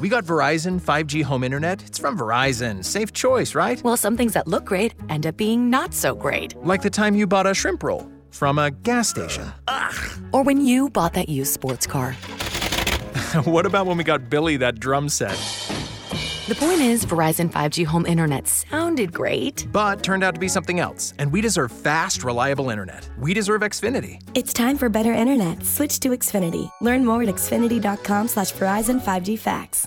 We 0.00 0.08
got 0.08 0.24
Verizon 0.24 0.80
5G 0.80 1.22
home 1.24 1.44
internet. 1.44 1.84
It's 1.86 1.98
from 1.98 2.18
Verizon. 2.18 2.82
Safe 2.82 3.12
choice, 3.12 3.54
right? 3.54 3.82
Well, 3.84 3.98
some 3.98 4.16
things 4.16 4.32
that 4.32 4.48
look 4.48 4.64
great 4.64 4.94
end 5.10 5.26
up 5.26 5.36
being 5.36 5.68
not 5.68 5.92
so 5.92 6.14
great. 6.14 6.54
Like 6.64 6.80
the 6.80 6.88
time 6.88 7.14
you 7.14 7.26
bought 7.26 7.46
a 7.46 7.52
shrimp 7.52 7.82
roll 7.82 8.10
from 8.30 8.58
a 8.58 8.70
gas 8.70 9.10
station. 9.10 9.52
Ugh. 9.68 9.94
Or 10.32 10.42
when 10.42 10.64
you 10.64 10.88
bought 10.88 11.12
that 11.14 11.28
used 11.28 11.52
sports 11.52 11.86
car. 11.86 12.14
what 13.44 13.66
about 13.66 13.86
when 13.86 13.98
we 13.98 14.04
got 14.04 14.30
Billy 14.30 14.56
that 14.56 14.80
drum 14.80 15.10
set? 15.10 15.36
The 16.48 16.54
point 16.56 16.80
is, 16.80 17.04
Verizon 17.04 17.52
5G 17.52 17.84
home 17.84 18.06
internet 18.06 18.48
sounded 18.48 19.12
great, 19.12 19.68
but 19.70 20.02
turned 20.02 20.24
out 20.24 20.34
to 20.34 20.40
be 20.40 20.48
something 20.48 20.80
else, 20.80 21.14
and 21.18 21.30
we 21.30 21.40
deserve 21.40 21.70
fast, 21.70 22.24
reliable 22.24 22.70
internet. 22.70 23.08
We 23.18 23.34
deserve 23.34 23.60
Xfinity. 23.60 24.20
It's 24.34 24.52
time 24.52 24.76
for 24.76 24.88
better 24.88 25.12
internet. 25.12 25.64
Switch 25.64 26.00
to 26.00 26.08
Xfinity. 26.08 26.68
Learn 26.80 27.04
more 27.04 27.22
at 27.22 27.28
xfinity.com 27.28 28.28
slash 28.28 28.52
Verizon 28.54 29.00
5G 29.00 29.38
Facts. 29.38 29.86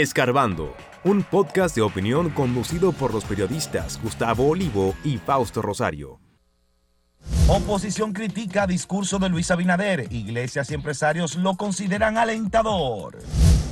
Escarbando, 0.00 0.74
un 1.04 1.22
podcast 1.22 1.76
de 1.76 1.82
opinión 1.82 2.30
conducido 2.30 2.92
por 2.92 3.12
los 3.12 3.26
periodistas 3.26 4.00
Gustavo 4.02 4.48
Olivo 4.48 4.94
y 5.04 5.18
Fausto 5.18 5.60
Rosario. 5.60 6.18
Oposición 7.46 8.14
critica 8.14 8.66
discurso 8.66 9.18
de 9.18 9.28
Luis 9.28 9.50
Abinader. 9.50 10.10
Iglesias 10.10 10.70
y 10.70 10.74
empresarios 10.74 11.36
lo 11.36 11.56
consideran 11.56 12.16
alentador. 12.16 13.18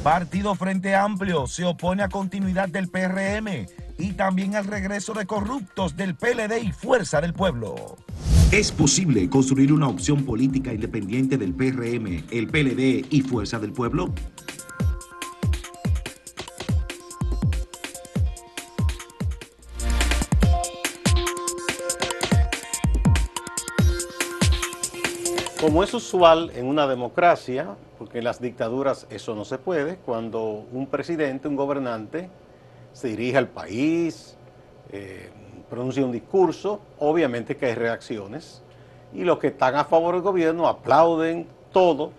Partido 0.02 0.54
Frente 0.56 0.94
Amplio 0.94 1.46
se 1.46 1.64
opone 1.64 2.02
a 2.02 2.10
continuidad 2.10 2.68
del 2.68 2.90
PRM 2.90 3.66
y 3.98 4.12
también 4.12 4.56
al 4.56 4.66
regreso 4.66 5.14
de 5.14 5.24
corruptos 5.24 5.96
del 5.96 6.16
PLD 6.16 6.62
y 6.62 6.72
Fuerza 6.72 7.22
del 7.22 7.32
Pueblo. 7.32 7.96
¿Es 8.52 8.70
posible 8.72 9.30
construir 9.30 9.72
una 9.72 9.88
opción 9.88 10.26
política 10.26 10.74
independiente 10.74 11.38
del 11.38 11.54
PRM, 11.54 12.24
el 12.30 12.46
PLD 12.46 13.06
y 13.08 13.22
Fuerza 13.22 13.58
del 13.58 13.72
Pueblo? 13.72 14.12
Como 25.60 25.82
es 25.82 25.92
usual 25.92 26.50
en 26.54 26.64
una 26.64 26.86
democracia, 26.86 27.76
porque 27.98 28.18
en 28.18 28.24
las 28.24 28.40
dictaduras 28.40 29.06
eso 29.10 29.34
no 29.34 29.44
se 29.44 29.58
puede, 29.58 29.96
cuando 29.96 30.64
un 30.72 30.86
presidente, 30.86 31.48
un 31.48 31.56
gobernante, 31.56 32.30
se 32.94 33.08
dirige 33.08 33.36
al 33.36 33.48
país, 33.48 34.38
eh, 34.90 35.28
pronuncia 35.68 36.02
un 36.02 36.12
discurso, 36.12 36.80
obviamente 36.98 37.58
que 37.58 37.66
hay 37.66 37.74
reacciones, 37.74 38.62
y 39.12 39.22
los 39.24 39.38
que 39.38 39.48
están 39.48 39.76
a 39.76 39.84
favor 39.84 40.14
del 40.14 40.22
gobierno 40.22 40.66
aplauden 40.66 41.46
todo. 41.72 42.12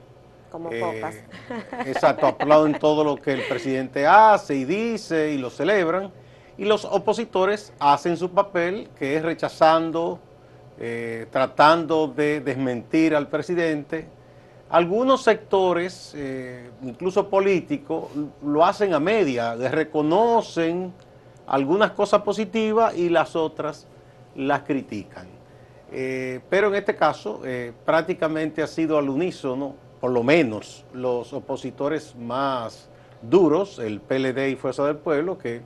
Como 0.52 0.70
pocas. 0.70 1.16
Exacto, 1.88 2.28
aplauden 2.28 2.78
todo 2.78 3.04
lo 3.04 3.16
que 3.16 3.34
el 3.34 3.42
presidente 3.48 4.06
hace 4.06 4.54
y 4.54 4.66
dice 4.66 5.32
y 5.32 5.40
lo 5.40 5.50
celebran, 5.50 6.12
y 6.60 6.66
los 6.66 6.86
opositores 6.86 7.74
hacen 7.80 8.18
su 8.18 8.30
papel, 8.30 8.88
que 9.00 9.16
es 9.16 9.24
rechazando 9.24 10.20
eh, 10.84 11.28
tratando 11.30 12.08
de 12.08 12.42
desmentir 12.42 13.16
al 13.16 13.28
presidente. 13.28 14.08
Algunos 14.68 15.22
sectores, 15.22 16.12
eh, 16.16 16.72
incluso 16.82 17.30
políticos, 17.30 18.10
lo 18.44 18.66
hacen 18.66 18.96
a 18.96 19.00
media, 19.00 19.54
reconocen 19.54 20.92
algunas 21.46 21.92
cosas 21.92 22.24
positivas 22.24 22.98
y 22.98 23.10
las 23.10 23.36
otras 23.36 23.86
las 24.36 24.64
critican. 24.64 25.28
Eh, 25.92 26.40
pero 26.50 26.70
en 26.70 26.76
este 26.76 26.96
caso 26.96 27.42
prácticamente 27.86 28.64
ha 28.64 28.68
sido 28.68 28.98
al 28.98 29.08
unísono, 29.08 29.76
por 30.00 30.10
lo 30.10 30.24
menos 30.24 30.84
los 30.94 31.32
opositores 31.32 32.16
más 32.16 32.90
duros, 33.22 33.78
el 33.78 34.02
PLD 34.02 34.50
y 34.50 34.56
Fuerza 34.56 34.88
del 34.88 34.98
Pueblo, 34.98 35.38
que 35.38 35.62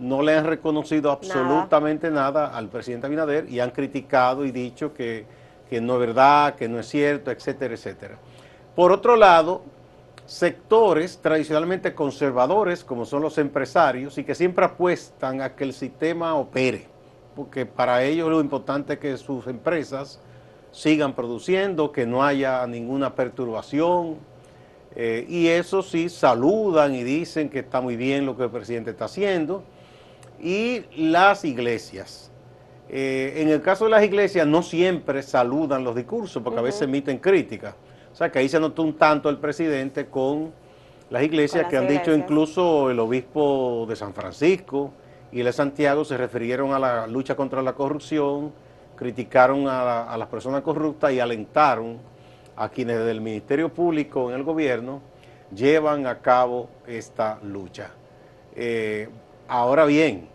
no 0.00 0.22
le 0.22 0.34
han 0.34 0.46
reconocido 0.46 1.10
absolutamente 1.10 2.10
nada, 2.10 2.56
al 2.56 2.68
presidente 2.68 3.06
Abinader 3.06 3.46
y 3.50 3.60
han 3.60 3.70
criticado 3.70 4.46
y 4.46 4.50
dicho 4.50 4.94
que, 4.94 5.26
no 5.70 5.94
es 5.94 6.00
verdad, 6.00 6.54
que 6.54 6.68
no 6.68 6.80
es 6.80 6.88
cierto, 6.88 7.30
etcétera, 7.30 7.74
etcétera. 7.74 8.16
Por 8.74 8.92
otro 8.92 9.14
lado, 9.14 9.62
sectores 10.24 11.18
tradicionalmente 11.18 11.94
conservadores, 11.94 12.82
como 12.82 13.04
son 13.04 13.20
los 13.20 13.36
empresarios, 13.36 14.16
y 14.16 14.24
que 14.24 14.34
siempre 14.34 14.64
apuestan 14.64 15.42
a 15.42 15.54
que 15.54 15.64
el 15.64 15.74
sistema 15.74 16.34
opere, 16.34 16.86
porque 17.36 17.66
para 17.66 18.02
ellos 18.02 18.30
lo 18.30 18.40
importante 18.40 18.94
es 18.94 18.98
que 18.98 19.16
sus 19.18 19.46
empresas 19.48 20.18
sigan 20.72 21.12
produciendo, 21.14 21.92
que 21.92 22.06
no 22.06 22.24
haya 22.24 22.66
ninguna 22.66 23.14
perturbación, 23.14 24.16
eh, 24.96 25.26
y 25.28 25.48
eso 25.48 25.82
sí, 25.82 26.08
saludan 26.08 26.94
y 26.94 27.02
dicen 27.02 27.50
que 27.50 27.58
está 27.58 27.82
muy 27.82 27.96
bien 27.96 28.24
lo 28.24 28.34
que 28.34 28.44
el 28.44 28.50
presidente 28.50 28.92
está 28.92 29.04
haciendo, 29.04 29.62
y 30.42 30.84
las 30.96 31.44
iglesias. 31.44 32.30
Eh, 32.88 33.34
en 33.36 33.48
el 33.48 33.62
caso 33.62 33.84
de 33.84 33.90
las 33.90 34.02
iglesias 34.02 34.46
no 34.46 34.62
siempre 34.62 35.22
saludan 35.22 35.84
los 35.84 35.94
discursos 35.94 36.42
porque 36.42 36.58
a 36.58 36.62
veces 36.62 36.82
emiten 36.82 37.18
críticas. 37.18 37.74
O 38.12 38.16
sea 38.16 38.32
que 38.32 38.40
ahí 38.40 38.48
se 38.48 38.58
notó 38.58 38.82
un 38.82 38.94
tanto 38.94 39.28
el 39.28 39.38
presidente 39.38 40.06
con 40.06 40.52
las 41.10 41.22
iglesias 41.22 41.66
que 41.68 41.76
han 41.76 41.86
dicho 41.86 42.12
incluso 42.14 42.90
el 42.90 42.98
obispo 42.98 43.86
de 43.88 43.96
San 43.96 44.12
Francisco 44.12 44.92
y 45.32 45.40
el 45.40 45.46
de 45.46 45.52
Santiago 45.52 46.04
se 46.04 46.16
refirieron 46.16 46.72
a 46.72 46.78
la 46.78 47.06
lucha 47.06 47.36
contra 47.36 47.62
la 47.62 47.74
corrupción, 47.74 48.52
criticaron 48.96 49.66
a, 49.68 50.16
las 50.16 50.28
personas 50.28 50.62
corruptas 50.62 51.12
y 51.12 51.20
alentaron 51.20 51.98
a 52.56 52.68
quienes 52.68 52.98
del 53.04 53.20
Ministerio 53.20 53.68
Público 53.68 54.30
en 54.30 54.36
el 54.36 54.42
gobierno 54.42 55.00
llevan 55.54 56.06
a 56.06 56.18
cabo 56.18 56.68
esta 56.86 57.38
lucha. 57.42 57.90
Eh, 58.54 59.08
ahora 59.50 59.84
bien, 59.84 60.28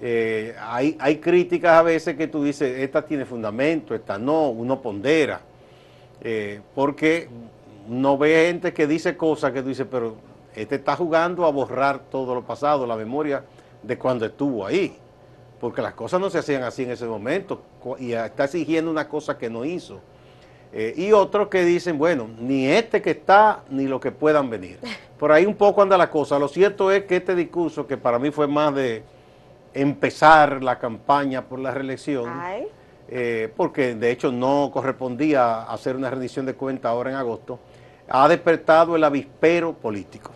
eh, 0.00 0.54
hay, 0.58 0.96
hay 0.98 1.18
críticas 1.18 1.72
a 1.72 1.82
veces 1.82 2.16
que 2.16 2.26
tú 2.26 2.42
dices, 2.42 2.78
esta 2.80 3.04
tiene 3.04 3.26
fundamento, 3.26 3.94
esta 3.94 4.18
no, 4.18 4.48
uno 4.48 4.80
pondera, 4.80 5.42
eh, 6.22 6.60
porque 6.74 7.28
no 7.88 8.16
ve 8.16 8.46
gente 8.46 8.72
que 8.72 8.86
dice 8.86 9.16
cosas 9.16 9.52
que 9.52 9.62
tú 9.62 9.68
dices, 9.68 9.86
pero 9.90 10.16
este 10.54 10.76
está 10.76 10.96
jugando 10.96 11.44
a 11.44 11.52
borrar 11.52 12.00
todo 12.10 12.34
lo 12.34 12.42
pasado, 12.42 12.86
la 12.86 12.96
memoria 12.96 13.44
de 13.82 13.98
cuando 13.98 14.24
estuvo 14.24 14.64
ahí, 14.64 14.96
porque 15.60 15.82
las 15.82 15.92
cosas 15.92 16.18
no 16.18 16.30
se 16.30 16.38
hacían 16.38 16.62
así 16.62 16.84
en 16.84 16.92
ese 16.92 17.06
momento 17.06 17.60
y 17.98 18.12
está 18.12 18.44
exigiendo 18.44 18.90
una 18.90 19.08
cosa 19.08 19.36
que 19.36 19.50
no 19.50 19.64
hizo. 19.64 20.00
Eh, 20.72 20.94
y 20.96 21.12
otros 21.12 21.48
que 21.48 21.64
dicen, 21.64 21.98
bueno, 21.98 22.28
ni 22.38 22.66
este 22.66 23.00
que 23.00 23.10
está, 23.10 23.62
ni 23.70 23.86
lo 23.86 24.00
que 24.00 24.12
puedan 24.12 24.50
venir. 24.50 24.78
Por 25.18 25.32
ahí 25.32 25.46
un 25.46 25.54
poco 25.54 25.82
anda 25.82 25.96
la 25.96 26.10
cosa. 26.10 26.38
Lo 26.38 26.48
cierto 26.48 26.90
es 26.92 27.04
que 27.04 27.16
este 27.16 27.34
discurso, 27.34 27.86
que 27.86 27.96
para 27.96 28.18
mí 28.18 28.30
fue 28.30 28.46
más 28.46 28.74
de 28.74 29.02
empezar 29.72 30.62
la 30.62 30.78
campaña 30.78 31.42
por 31.42 31.58
la 31.58 31.70
reelección, 31.70 32.30
eh, 33.08 33.52
porque 33.56 33.94
de 33.94 34.10
hecho 34.10 34.30
no 34.30 34.70
correspondía 34.72 35.62
hacer 35.62 35.96
una 35.96 36.10
rendición 36.10 36.46
de 36.46 36.54
cuenta 36.54 36.90
ahora 36.90 37.10
en 37.10 37.16
agosto, 37.16 37.58
ha 38.08 38.28
despertado 38.28 38.96
el 38.96 39.04
avispero 39.04 39.72
político. 39.72 40.30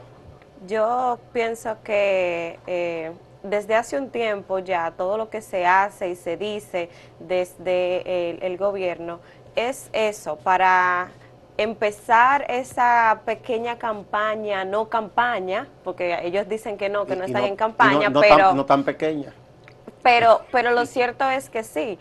Yo 0.67 1.19
pienso 1.33 1.77
que 1.83 2.59
eh, 2.67 3.13
desde 3.43 3.75
hace 3.75 3.99
un 3.99 4.11
tiempo 4.11 4.59
ya 4.61 4.93
todo 4.93 5.17
lo 5.17 5.29
que 5.29 5.41
se 5.41 5.67
hace 5.67 6.11
y 6.11 6.17
se 6.17 6.37
dice 6.37 6.89
desde 7.19 8.47
el, 8.47 8.57
gobierno 8.57 9.21
es 9.57 9.91
eso, 9.93 10.37
para 10.37 11.11
empezar 11.57 12.47
esa 12.49 13.21
pequeña 13.25 13.79
campaña, 13.79 14.65
no 14.65 14.89
campaña, 14.89 15.69
porque 15.85 16.19
ellos 16.23 16.49
dicen 16.49 16.77
que 16.77 16.89
no, 16.89 17.07
que 17.07 17.17
no 17.17 17.25
están 17.25 17.45
en 17.45 17.57
campaña, 17.57 18.11
pero... 18.11 18.55
no 18.55 18.65
tan 18.65 18.85
pequeña. 18.85 19.33
Pero, 20.03 20.43
pero 20.51 20.73
lo 20.73 20.85
cierto 20.87 21.31
es 21.31 21.49
que 21.49 21.63
sí. 21.63 21.99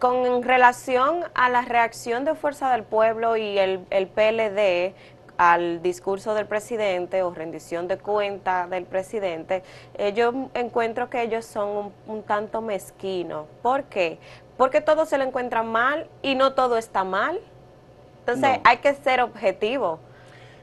Con 0.00 0.42
relación 0.42 1.24
a 1.34 1.48
la 1.48 1.62
reacción 1.62 2.24
de 2.24 2.34
Fuerza 2.34 2.72
del 2.72 2.82
Pueblo 2.82 3.36
y 3.36 3.58
el, 3.58 3.80
el 3.90 4.08
PLD 4.08 4.92
al 5.36 5.82
discurso 5.82 6.34
del 6.34 6.46
presidente 6.46 7.22
o 7.22 7.32
rendición 7.32 7.88
de 7.88 7.98
cuenta 7.98 8.66
del 8.68 8.84
presidente, 8.84 9.62
eh, 9.94 10.12
yo 10.12 10.48
encuentro 10.54 11.10
que 11.10 11.22
ellos 11.22 11.44
son 11.44 11.92
un, 12.06 12.22
tanto 12.22 12.60
mezquinos. 12.60 13.46
¿Por 13.62 13.84
qué? 13.84 14.18
Porque 14.56 14.80
todo 14.80 15.06
se 15.06 15.18
lo 15.18 15.24
encuentra 15.24 15.62
mal 15.62 16.08
y 16.22 16.34
no 16.34 16.54
todo 16.54 16.78
está 16.78 17.04
mal. 17.04 17.40
Entonces 18.20 18.60
hay 18.64 18.78
que 18.78 18.94
ser 18.94 19.20
objetivo. 19.20 19.98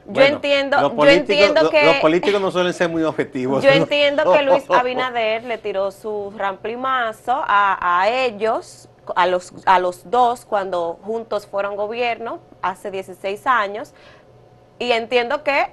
Yo 0.06 0.22
entiendo, 0.22 0.94
yo 0.96 1.04
entiendo 1.10 1.62
lo- 1.62 1.70
que 1.70 1.84
Los 1.84 1.96
políticos 1.96 2.40
no 2.40 2.50
suelen 2.50 2.72
ser 2.72 2.88
muy 2.88 3.04
objetivos. 3.04 3.62
Yo 3.62 3.70
entiendo 3.70 4.32
que 4.32 4.42
Luis 4.42 4.64
Abinader 4.70 5.44
le 5.44 5.58
tiró 5.58 5.92
su 5.92 6.32
ramplimazo 6.36 7.32
a, 7.46 8.00
a 8.00 8.08
ellos, 8.08 8.88
a 9.14 9.26
los, 9.26 9.52
a 9.64 9.78
los 9.78 10.10
dos, 10.10 10.44
cuando 10.44 10.98
juntos 11.02 11.46
fueron 11.46 11.76
gobierno 11.76 12.40
hace 12.62 12.90
16 12.90 13.46
años, 13.46 13.94
y 14.78 14.92
entiendo 14.92 15.42
que 15.42 15.66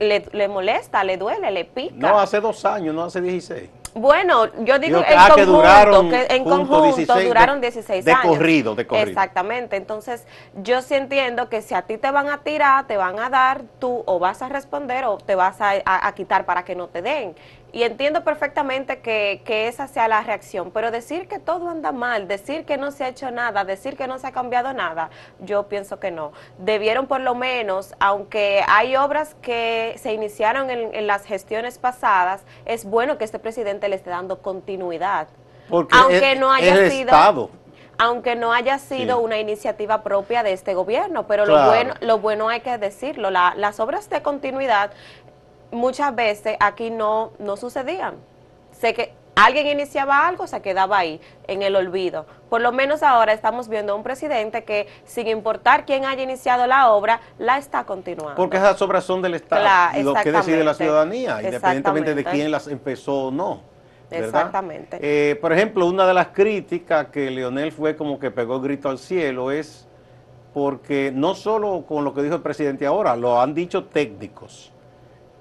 le, 0.00 0.24
le 0.32 0.48
molesta, 0.48 1.04
le 1.04 1.16
duele, 1.16 1.50
le 1.50 1.64
pica. 1.64 1.94
No, 1.96 2.18
hace 2.18 2.40
dos 2.40 2.64
años, 2.64 2.94
no 2.94 3.04
hace 3.04 3.20
16. 3.20 3.70
Bueno, 3.96 4.46
yo 4.64 4.80
digo 4.80 4.98
en 4.98 5.04
ah, 5.16 5.26
que 5.26 5.42
conjunto, 5.44 5.52
duraron 5.52 6.10
que 6.10 6.26
en 6.30 6.42
conjunto 6.42 6.82
16 6.82 7.18
de- 7.20 7.28
duraron 7.28 7.60
16 7.60 8.04
de 8.04 8.10
años. 8.12 8.26
corrido, 8.26 8.74
de 8.74 8.86
corrido. 8.88 9.06
Exactamente. 9.06 9.76
Entonces, 9.76 10.26
yo 10.56 10.82
sí 10.82 10.94
entiendo 10.94 11.48
que 11.48 11.62
si 11.62 11.74
a 11.74 11.82
ti 11.82 11.96
te 11.96 12.10
van 12.10 12.28
a 12.28 12.38
tirar, 12.38 12.88
te 12.88 12.96
van 12.96 13.20
a 13.20 13.30
dar, 13.30 13.62
tú 13.78 14.02
o 14.06 14.18
vas 14.18 14.42
a 14.42 14.48
responder 14.48 15.04
o 15.04 15.18
te 15.18 15.36
vas 15.36 15.60
a, 15.60 15.74
a- 15.84 16.08
a 16.08 16.12
quitar 16.14 16.44
para 16.44 16.64
que 16.64 16.74
no 16.74 16.88
te 16.88 17.02
den. 17.02 17.36
Y 17.74 17.82
entiendo 17.82 18.22
perfectamente 18.22 19.00
que, 19.00 19.42
que 19.44 19.66
esa 19.66 19.88
sea 19.88 20.06
la 20.06 20.20
reacción, 20.22 20.70
pero 20.70 20.92
decir 20.92 21.26
que 21.26 21.40
todo 21.40 21.68
anda 21.68 21.90
mal, 21.90 22.28
decir 22.28 22.64
que 22.64 22.76
no 22.76 22.92
se 22.92 23.02
ha 23.02 23.08
hecho 23.08 23.32
nada, 23.32 23.64
decir 23.64 23.96
que 23.96 24.06
no 24.06 24.16
se 24.20 24.28
ha 24.28 24.30
cambiado 24.30 24.72
nada, 24.72 25.10
yo 25.40 25.64
pienso 25.64 25.98
que 25.98 26.12
no. 26.12 26.30
Debieron 26.58 27.08
por 27.08 27.20
lo 27.20 27.34
menos, 27.34 27.92
aunque 27.98 28.62
hay 28.68 28.94
obras 28.94 29.34
que 29.42 29.96
se 29.98 30.12
iniciaron 30.12 30.70
en, 30.70 30.94
en 30.94 31.06
las 31.08 31.24
gestiones 31.24 31.78
pasadas, 31.78 32.44
es 32.64 32.84
bueno 32.84 33.18
que 33.18 33.24
este 33.24 33.40
presidente 33.40 33.88
le 33.88 33.96
esté 33.96 34.10
dando 34.10 34.38
continuidad. 34.40 35.26
Porque 35.68 35.96
Aunque 35.98 36.36
no 36.36 36.52
haya 36.52 36.74
el 36.76 36.90
sido- 36.92 37.08
Estado. 37.10 37.50
Aunque 37.96 38.34
no 38.34 38.52
haya 38.52 38.78
sido 38.80 39.18
Sí. 39.18 39.24
una 39.24 39.38
iniciativa 39.38 40.02
propia 40.02 40.42
de 40.42 40.52
este 40.52 40.74
gobierno, 40.74 41.28
pero 41.28 41.44
Claro. 41.44 41.60
lo 41.62 41.68
bueno, 41.68 41.94
lo 42.00 42.18
bueno 42.18 42.48
hay 42.48 42.60
que 42.60 42.76
decirlo, 42.76 43.30
la- 43.30 43.54
las 43.56 43.78
obras 43.78 44.10
de 44.10 44.20
continuidad 44.20 44.90
muchas 45.74 46.14
veces 46.14 46.56
aquí 46.60 46.90
no, 46.90 47.32
no 47.38 47.56
sucedían. 47.56 48.14
Sé 48.72 48.94
que 48.94 49.12
alguien 49.34 49.66
iniciaba 49.66 50.26
algo, 50.26 50.46
se 50.46 50.60
quedaba 50.62 50.98
ahí, 50.98 51.20
en 51.46 51.62
el 51.62 51.76
olvido. 51.76 52.26
Por 52.48 52.60
lo 52.60 52.72
menos 52.72 53.02
ahora 53.02 53.32
estamos 53.32 53.68
viendo 53.68 53.96
un 53.96 54.02
presidente 54.02 54.64
que, 54.64 54.86
sin 55.04 55.26
importar 55.26 55.84
quién 55.84 56.04
haya 56.04 56.22
iniciado 56.22 56.66
la 56.66 56.90
obra, 56.90 57.20
la 57.38 57.58
está 57.58 57.84
continuando. 57.84 58.36
Porque 58.36 58.56
esas 58.56 58.80
obras 58.82 59.04
son 59.04 59.22
del 59.22 59.34
Estado. 59.34 59.62
Claro, 59.62 60.00
y 60.00 60.02
lo 60.02 60.14
que 60.14 60.32
decide 60.32 60.64
la 60.64 60.74
ciudadanía, 60.74 61.42
independientemente 61.42 62.14
de 62.14 62.24
quién 62.24 62.50
las 62.50 62.66
empezó 62.68 63.26
o 63.26 63.30
no. 63.30 63.74
¿verdad? 64.10 64.28
Exactamente. 64.28 64.98
Eh, 65.00 65.36
por 65.36 65.52
ejemplo, 65.52 65.86
una 65.86 66.06
de 66.06 66.14
las 66.14 66.28
críticas 66.28 67.06
que 67.08 67.30
Leonel 67.30 67.72
fue 67.72 67.96
como 67.96 68.18
que 68.18 68.30
pegó 68.30 68.56
el 68.56 68.62
grito 68.62 68.88
al 68.88 68.98
cielo 68.98 69.50
es 69.50 69.88
porque 70.52 71.10
no 71.12 71.34
solo 71.34 71.84
con 71.86 72.04
lo 72.04 72.14
que 72.14 72.22
dijo 72.22 72.36
el 72.36 72.42
presidente 72.42 72.86
ahora, 72.86 73.16
lo 73.16 73.40
han 73.40 73.54
dicho 73.54 73.84
técnicos, 73.86 74.72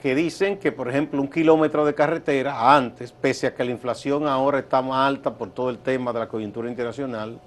que 0.04 0.16
dicen 0.16 0.58
que, 0.58 0.74
por 0.74 0.90
ejemplo, 0.90 1.22
un 1.22 1.30
kilómetro 1.30 1.86
de 1.86 1.96
carretera 1.96 2.76
antes, 2.76 3.14
pese 3.14 3.48
a 3.48 3.56
que 3.56 3.64
la 3.64 3.72
inflación 3.72 4.28
ahora 4.28 4.60
está 4.60 4.82
más 4.82 5.08
alta 5.08 5.34
por 5.34 5.52
todo 5.52 5.70
el 5.70 5.78
tema 5.78 6.12
de 6.12 6.20
la 6.20 6.28
coyuntura 6.28 6.68
internacional, 6.68 7.40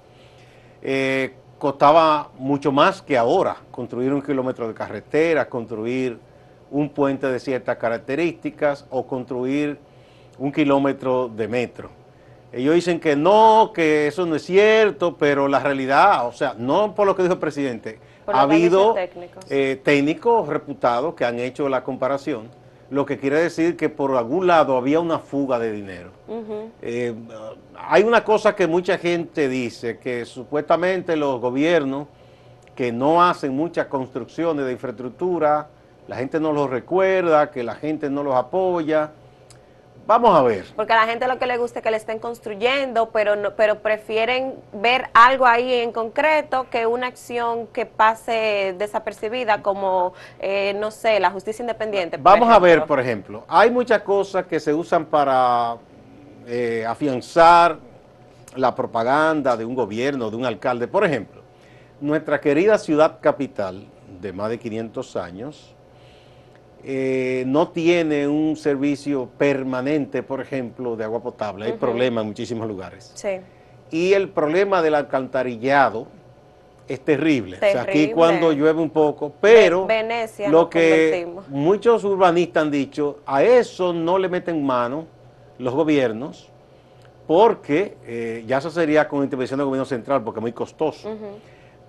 eh, 0.81 1.35
costaba 1.59 2.31
mucho 2.39 2.71
más 2.71 3.03
que 3.03 3.15
ahora 3.15 3.57
construir 3.69 4.11
un 4.11 4.23
kilómetro 4.23 4.67
de 4.67 4.73
carretera, 4.73 5.47
construir 5.47 6.17
un 6.71 6.89
puente 6.89 7.27
de 7.27 7.39
ciertas 7.39 7.77
características 7.77 8.87
o 8.89 9.05
construir 9.05 9.77
un 10.39 10.51
kilómetro 10.51 11.27
de 11.27 11.47
metro. 11.47 11.91
Ellos 12.51 12.73
dicen 12.73 12.99
que 12.99 13.15
no, 13.15 13.71
que 13.71 14.07
eso 14.07 14.25
no 14.25 14.35
es 14.35 14.43
cierto, 14.43 15.15
pero 15.15 15.47
la 15.47 15.59
realidad, 15.59 16.25
o 16.25 16.31
sea, 16.31 16.55
no 16.57 16.95
por 16.95 17.05
lo 17.05 17.15
que 17.15 17.21
dijo 17.21 17.35
el 17.35 17.39
presidente, 17.39 17.99
ha 18.27 18.41
habido 18.41 18.93
técnicos. 18.93 19.45
eh, 19.49 19.79
técnicos 19.83 20.47
reputados 20.47 21.15
que 21.15 21.25
han 21.25 21.39
hecho 21.39 21.69
la 21.69 21.83
comparación, 21.83 22.49
lo 22.89 23.05
que 23.05 23.17
quiere 23.17 23.39
decir 23.39 23.75
que 23.75 23.89
por 23.89 24.15
algún 24.15 24.47
lado 24.47 24.77
había 24.77 24.99
una 24.99 25.19
fuga 25.19 25.59
de 25.59 25.71
dinero. 25.71 26.11
Eh, 26.81 27.13
hay 27.77 28.03
una 28.03 28.23
cosa 28.23 28.55
que 28.55 28.67
mucha 28.67 28.97
gente 28.97 29.47
dice, 29.49 29.97
que 29.99 30.25
supuestamente 30.25 31.15
los 31.15 31.39
gobiernos 31.39 32.07
que 32.75 32.91
no 32.91 33.23
hacen 33.23 33.55
muchas 33.55 33.87
construcciones 33.87 34.65
de 34.65 34.71
infraestructura, 34.71 35.67
la 36.07 36.15
gente 36.15 36.39
no 36.39 36.53
los 36.53 36.69
recuerda, 36.69 37.51
que 37.51 37.63
la 37.63 37.75
gente 37.75 38.09
no 38.09 38.23
los 38.23 38.35
apoya. 38.35 39.11
Vamos 40.07 40.33
a 40.33 40.41
ver. 40.41 40.65
Porque 40.73 40.93
a 40.93 40.95
la 40.95 41.05
gente 41.05 41.27
lo 41.27 41.37
que 41.37 41.45
le 41.45 41.57
gusta 41.57 41.79
es 41.79 41.83
que 41.83 41.91
le 41.91 41.97
estén 41.97 42.17
construyendo, 42.17 43.09
pero 43.09 43.35
no, 43.35 43.55
pero 43.55 43.79
prefieren 43.79 44.55
ver 44.71 45.09
algo 45.13 45.45
ahí 45.45 45.73
en 45.73 45.91
concreto 45.91 46.67
que 46.71 46.85
una 46.85 47.07
acción 47.07 47.67
que 47.67 47.85
pase 47.85 48.73
desapercibida, 48.77 49.61
como, 49.61 50.13
eh, 50.39 50.73
no 50.79 50.91
sé, 50.91 51.19
la 51.19 51.29
justicia 51.29 51.61
independiente. 51.61 52.15
Vamos 52.15 52.49
a 52.49 52.57
ver, 52.57 52.85
por 52.85 53.01
ejemplo, 53.01 53.43
hay 53.49 53.69
muchas 53.69 54.01
cosas 54.01 54.45
que 54.45 54.61
se 54.61 54.73
usan 54.73 55.05
para 55.05 55.75
eh, 56.47 56.85
afianzar 56.87 57.77
la 58.55 58.73
propaganda 58.73 59.57
de 59.57 59.65
un 59.65 59.75
gobierno, 59.75 60.31
de 60.31 60.37
un 60.37 60.45
alcalde. 60.45 60.87
Por 60.87 61.03
ejemplo, 61.03 61.41
nuestra 61.99 62.39
querida 62.39 62.77
ciudad 62.77 63.19
capital, 63.19 63.85
de 64.21 64.31
más 64.31 64.49
de 64.49 64.57
500 64.57 65.15
años, 65.17 65.75
eh, 66.89 67.43
no 67.45 67.67
tiene 67.67 68.29
un 68.29 68.55
servicio 68.55 69.27
permanente, 69.37 70.23
por 70.23 70.39
ejemplo, 70.39 70.95
de 70.95 71.03
agua 71.03 71.21
potable. 71.21 71.65
Hay 71.65 71.73
problemas 71.73 72.21
en 72.21 72.27
muchísimos 72.29 72.65
lugares. 72.65 73.11
Sí. 73.13 73.41
Y 73.91 74.13
el 74.13 74.29
problema 74.29 74.81
del 74.81 74.95
alcantarillado 74.95 76.07
es 76.87 77.01
terrible. 77.01 77.57
O 77.57 77.59
sea, 77.59 77.81
aquí 77.81 77.91
Terrible. 77.91 78.13
cuando 78.13 78.53
llueve 78.53 78.81
un 78.81 78.89
poco, 78.89 79.33
pero 79.41 79.85
Ve- 79.85 79.95
Venecia 80.01 80.47
lo 80.47 80.69
que 80.69 81.27
muchos 81.49 82.05
urbanistas 82.05 82.63
han 82.63 82.71
dicho, 82.71 83.19
a 83.25 83.43
eso 83.43 83.91
no 83.91 84.17
le 84.17 84.29
meten 84.29 84.65
mano 84.65 85.05
los 85.59 85.73
gobiernos, 85.73 86.47
porque 87.27 87.97
eh, 88.05 88.45
ya 88.47 88.59
eso 88.59 88.71
sería 88.71 89.09
con 89.09 89.21
intervención 89.25 89.57
del 89.57 89.65
gobierno 89.65 89.83
central, 89.83 90.23
porque 90.23 90.39
es 90.39 90.41
muy 90.41 90.53
costoso. 90.53 91.09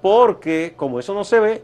Porque 0.02 0.72
como 0.76 0.98
eso 0.98 1.14
no 1.14 1.22
se 1.22 1.38
ve, 1.38 1.62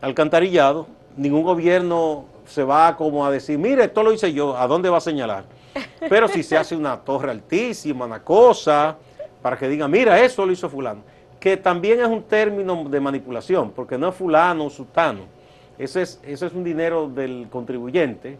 alcantarillado, 0.00 0.88
ningún 1.16 1.44
gobierno 1.44 2.24
se 2.46 2.64
va 2.64 2.96
como 2.96 3.24
a 3.24 3.30
decir, 3.30 3.58
mire, 3.58 3.84
esto 3.84 4.02
lo 4.02 4.12
hice 4.12 4.32
yo, 4.32 4.56
¿a 4.56 4.66
dónde 4.66 4.90
va 4.90 4.98
a 4.98 5.00
señalar? 5.00 5.44
Pero 6.08 6.28
si 6.28 6.42
se 6.42 6.56
hace 6.56 6.76
una 6.76 6.98
torre 7.00 7.30
altísima, 7.30 8.04
una 8.04 8.22
cosa, 8.22 8.96
para 9.40 9.56
que 9.56 9.68
digan, 9.68 9.90
mira, 9.90 10.20
eso 10.20 10.44
lo 10.46 10.52
hizo 10.52 10.68
fulano, 10.68 11.02
que 11.40 11.56
también 11.56 12.00
es 12.00 12.06
un 12.06 12.22
término 12.22 12.84
de 12.88 13.00
manipulación, 13.00 13.70
porque 13.70 13.98
no 13.98 14.08
es 14.08 14.14
fulano 14.14 14.66
o 14.66 14.70
sutano, 14.70 15.22
ese 15.78 16.02
es, 16.02 16.20
ese 16.22 16.46
es 16.46 16.52
un 16.52 16.62
dinero 16.62 17.08
del 17.08 17.48
contribuyente 17.50 18.38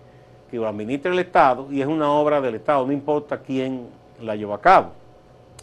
que 0.50 0.56
lo 0.58 0.68
administra 0.68 1.12
el 1.12 1.18
Estado 1.18 1.66
y 1.70 1.80
es 1.80 1.86
una 1.86 2.12
obra 2.12 2.40
del 2.40 2.56
Estado, 2.56 2.86
no 2.86 2.92
importa 2.92 3.40
quién 3.40 3.86
la 4.20 4.36
lleva 4.36 4.56
a 4.56 4.60
cabo, 4.60 4.92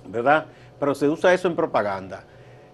¿verdad? 0.08 0.46
Pero 0.80 0.96
se 0.96 1.08
usa 1.08 1.34
eso 1.34 1.48
en 1.48 1.56
propaganda. 1.56 2.24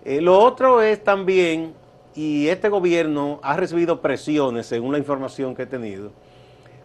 Eh, 0.04 0.22
lo 0.22 0.40
otro 0.40 0.82
es 0.82 1.04
también, 1.04 1.74
y 2.16 2.48
este 2.48 2.70
gobierno 2.70 3.40
ha 3.44 3.58
recibido 3.58 4.02
presiones, 4.02 4.66
según 4.68 4.94
la 4.94 4.98
información 4.98 5.54
que 5.54 5.64
he 5.64 5.68
tenido, 5.68 6.12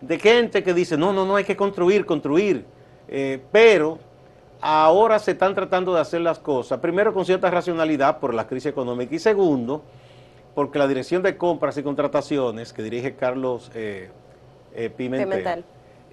de 0.00 0.18
gente 0.18 0.62
que 0.64 0.74
dice, 0.74 0.96
no, 0.96 1.12
no, 1.12 1.24
no, 1.24 1.36
hay 1.36 1.44
que 1.44 1.56
construir, 1.56 2.04
construir, 2.04 2.64
Eh, 3.12 3.40
pero 3.50 3.98
ahora 4.60 5.18
se 5.18 5.32
están 5.32 5.52
tratando 5.52 5.92
de 5.92 6.00
hacer 6.00 6.20
las 6.20 6.38
cosas, 6.38 6.78
primero 6.78 7.12
con 7.12 7.24
cierta 7.24 7.50
racionalidad 7.50 8.20
por 8.20 8.34
la 8.34 8.46
crisis 8.46 8.70
económica 8.70 9.12
y 9.12 9.18
segundo, 9.18 9.82
porque 10.54 10.78
la 10.78 10.86
Dirección 10.86 11.20
de 11.22 11.36
Compras 11.36 11.76
y 11.76 11.82
Contrataciones, 11.82 12.72
que 12.72 12.84
dirige 12.84 13.16
Carlos 13.16 13.70
eh, 13.74 14.10
eh, 14.74 14.90
Pimentel, 14.90 15.28
Pimentel. 15.28 15.64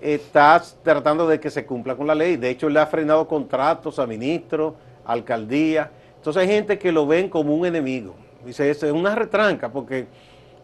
está 0.01 0.59
tratando 0.83 1.27
de 1.27 1.39
que 1.39 1.51
se 1.51 1.67
cumpla 1.67 1.95
con 1.95 2.07
la 2.07 2.15
ley. 2.15 2.35
De 2.35 2.49
hecho, 2.49 2.67
le 2.67 2.79
ha 2.79 2.87
frenado 2.87 3.27
contratos 3.27 3.99
a 3.99 4.07
ministros, 4.07 4.73
a 5.05 5.13
alcaldía. 5.13 5.91
Entonces 6.15 6.41
hay 6.41 6.47
gente 6.47 6.79
que 6.79 6.91
lo 6.91 7.05
ven 7.05 7.29
como 7.29 7.55
un 7.55 7.65
enemigo. 7.65 8.15
Dice, 8.47 8.69
es 8.69 8.81
una 8.83 9.13
retranca, 9.13 9.69
porque 9.69 10.07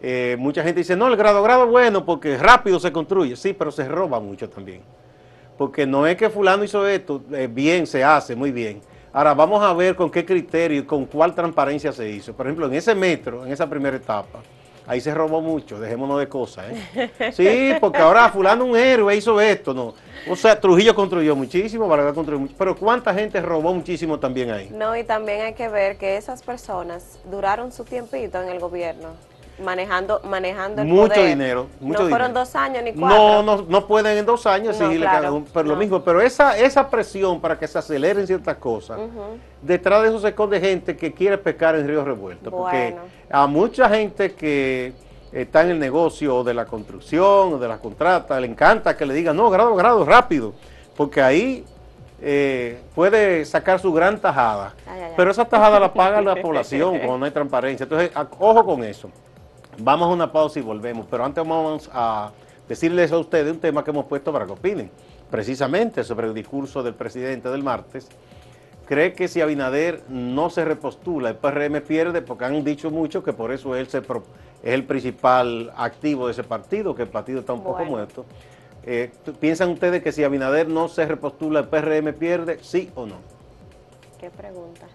eh, 0.01 0.37
mucha 0.39 0.63
gente 0.63 0.79
dice, 0.79 0.95
no, 0.95 1.07
el 1.07 1.17
grado 1.17 1.43
grado 1.43 1.67
bueno 1.67 2.05
porque 2.05 2.37
rápido 2.37 2.79
se 2.79 2.91
construye. 2.93 3.35
Sí, 3.35 3.53
pero 3.53 3.71
se 3.71 3.87
roba 3.87 4.21
mucho 4.21 4.49
también. 4.49 4.81
Porque 5.57 5.85
no 5.85 6.07
es 6.07 6.15
que 6.15 6.29
fulano 6.29 6.63
hizo 6.63 6.87
esto, 6.87 7.21
eh, 7.33 7.49
bien, 7.51 7.85
se 7.85 8.03
hace, 8.03 8.35
muy 8.35 8.51
bien. 8.51 8.81
Ahora 9.11 9.33
vamos 9.33 9.61
a 9.61 9.73
ver 9.73 9.95
con 9.95 10.09
qué 10.09 10.25
criterio 10.25 10.79
y 10.79 10.83
con 10.85 11.05
cuál 11.05 11.35
transparencia 11.35 11.91
se 11.91 12.09
hizo. 12.09 12.33
Por 12.33 12.47
ejemplo, 12.47 12.65
en 12.67 12.73
ese 12.73 12.95
metro, 12.95 13.45
en 13.45 13.51
esa 13.51 13.69
primera 13.69 13.97
etapa, 13.97 14.39
ahí 14.87 15.01
se 15.01 15.13
robó 15.13 15.41
mucho, 15.41 15.79
dejémonos 15.79 16.19
de 16.19 16.27
cosas. 16.27 16.65
¿eh? 16.71 17.31
Sí, 17.33 17.75
porque 17.79 17.99
ahora 17.99 18.29
fulano 18.29 18.65
un 18.65 18.75
héroe 18.75 19.15
hizo 19.15 19.39
esto, 19.39 19.73
¿no? 19.73 19.93
O 20.29 20.35
sea, 20.35 20.59
Trujillo 20.59 20.95
construyó 20.95 21.35
muchísimo, 21.35 21.87
Balaguer 21.87 22.13
construyó 22.13 22.39
mucho, 22.39 22.55
pero 22.57 22.75
¿cuánta 22.75 23.13
gente 23.13 23.41
robó 23.41 23.73
muchísimo 23.73 24.19
también 24.19 24.51
ahí? 24.51 24.69
No, 24.71 24.95
y 24.95 25.03
también 25.03 25.41
hay 25.41 25.53
que 25.53 25.67
ver 25.67 25.97
que 25.97 26.17
esas 26.17 26.43
personas 26.43 27.19
duraron 27.29 27.71
su 27.71 27.83
tiempito 27.83 28.41
en 28.41 28.49
el 28.49 28.59
gobierno, 28.59 29.09
manejando, 29.59 30.21
manejando 30.23 30.81
el 30.81 30.87
Mucho 30.87 31.13
poder. 31.13 31.27
dinero, 31.29 31.67
mucho 31.79 32.03
no 32.03 32.09
fueron 32.09 32.27
dinero. 32.29 32.39
dos 32.45 32.55
años 32.55 32.83
ni 32.83 32.93
cuatro. 32.93 33.17
No, 33.17 33.43
no, 33.43 33.65
no 33.67 33.87
pueden 33.87 34.17
en 34.17 34.25
dos 34.25 34.45
años 34.47 34.77
No, 34.79 34.85
exigirle 34.85 35.05
claro, 35.07 35.43
pero 35.53 35.69
lo 35.69 35.75
mismo, 35.75 36.03
pero 36.03 36.21
esa, 36.21 36.57
esa 36.57 36.89
presión 36.89 37.39
para 37.39 37.57
que 37.59 37.67
se 37.67 37.77
aceleren 37.77 38.25
ciertas 38.25 38.57
cosas, 38.57 38.99
detrás 39.61 40.01
de 40.03 40.09
eso 40.09 40.19
se 40.19 40.29
esconde 40.29 40.59
gente 40.59 40.97
que 40.97 41.13
quiere 41.13 41.37
pescar 41.37 41.75
en 41.75 41.87
río 41.87 42.03
revuelto, 42.03 42.49
porque 42.51 42.95
a 43.29 43.47
mucha 43.47 43.89
gente 43.89 44.33
que 44.33 44.93
está 45.31 45.61
en 45.63 45.71
el 45.71 45.79
negocio 45.79 46.43
de 46.43 46.53
la 46.53 46.65
construcción, 46.65 47.59
de 47.59 47.67
las 47.67 47.79
contratas, 47.79 48.39
le 48.39 48.47
encanta 48.47 48.95
que 48.95 49.05
le 49.05 49.13
digan, 49.13 49.35
no, 49.35 49.49
grado, 49.49 49.75
grado, 49.75 50.05
rápido, 50.05 50.53
porque 50.95 51.21
ahí 51.21 51.65
eh, 52.21 52.79
puede 52.95 53.43
sacar 53.43 53.79
su 53.79 53.91
gran 53.91 54.19
tajada. 54.19 54.73
Pero 55.17 55.31
esa 55.31 55.43
tajada 55.45 55.79
la 55.79 55.93
paga 55.93 56.21
la 56.21 56.35
población 56.41 56.97
cuando 56.99 57.17
no 57.19 57.25
hay 57.25 57.31
transparencia. 57.31 57.83
Entonces, 57.83 58.11
ojo 58.39 58.63
con 58.65 58.83
eso. 58.83 59.09
Vamos 59.79 60.09
a 60.09 60.13
una 60.13 60.31
pausa 60.31 60.59
y 60.59 60.61
volvemos. 60.61 61.07
Pero 61.09 61.25
antes 61.25 61.47
vamos 61.47 61.89
a 61.93 62.31
decirles 62.67 63.11
a 63.11 63.17
ustedes 63.17 63.51
un 63.51 63.59
tema 63.59 63.83
que 63.83 63.91
hemos 63.91 64.05
puesto 64.05 64.31
para 64.31 64.45
que 64.45 64.51
opinen, 64.51 64.91
precisamente 65.29 66.03
sobre 66.03 66.27
el 66.27 66.33
discurso 66.33 66.83
del 66.83 66.93
presidente 66.93 67.49
del 67.49 67.63
martes. 67.63 68.07
Cree 68.85 69.13
que 69.13 69.27
si 69.27 69.41
Abinader 69.41 70.03
no 70.09 70.49
se 70.49 70.65
repostula, 70.65 71.29
el 71.29 71.35
PRM 71.37 71.81
pierde, 71.81 72.21
porque 72.21 72.45
han 72.45 72.63
dicho 72.63 72.91
mucho 72.91 73.23
que 73.23 73.31
por 73.31 73.51
eso 73.51 73.75
él 73.75 73.87
se 73.87 73.99
es 73.99 74.03
el 74.63 74.83
principal 74.85 75.71
activo 75.75 76.27
de 76.27 76.33
ese 76.33 76.43
partido, 76.43 76.93
que 76.93 77.03
el 77.03 77.07
partido 77.07 77.39
está 77.39 77.53
un 77.53 77.63
poco 77.63 77.85
muerto. 77.85 78.25
Eh, 78.85 79.11
¿Piensan 79.39 79.69
ustedes 79.69 80.03
que 80.03 80.11
si 80.11 80.23
Abinader 80.23 80.67
no 80.67 80.89
se 80.89 81.05
repostula, 81.05 81.61
el 81.61 81.67
PRM 81.67 82.13
pierde, 82.13 82.59
sí 82.61 82.91
o 82.95 83.05
no? 83.05 83.15
¿Qué 84.19 84.29
pregunta? 84.29 84.87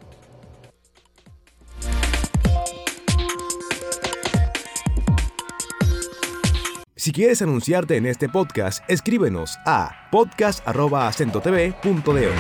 Si 7.09 7.13
quieres 7.13 7.41
anunciarte 7.41 7.97
en 7.97 8.05
este 8.05 8.29
podcast, 8.29 8.85
escríbenos 8.87 9.59
a 9.65 10.11
podcast.acentotv.de. 10.13 12.33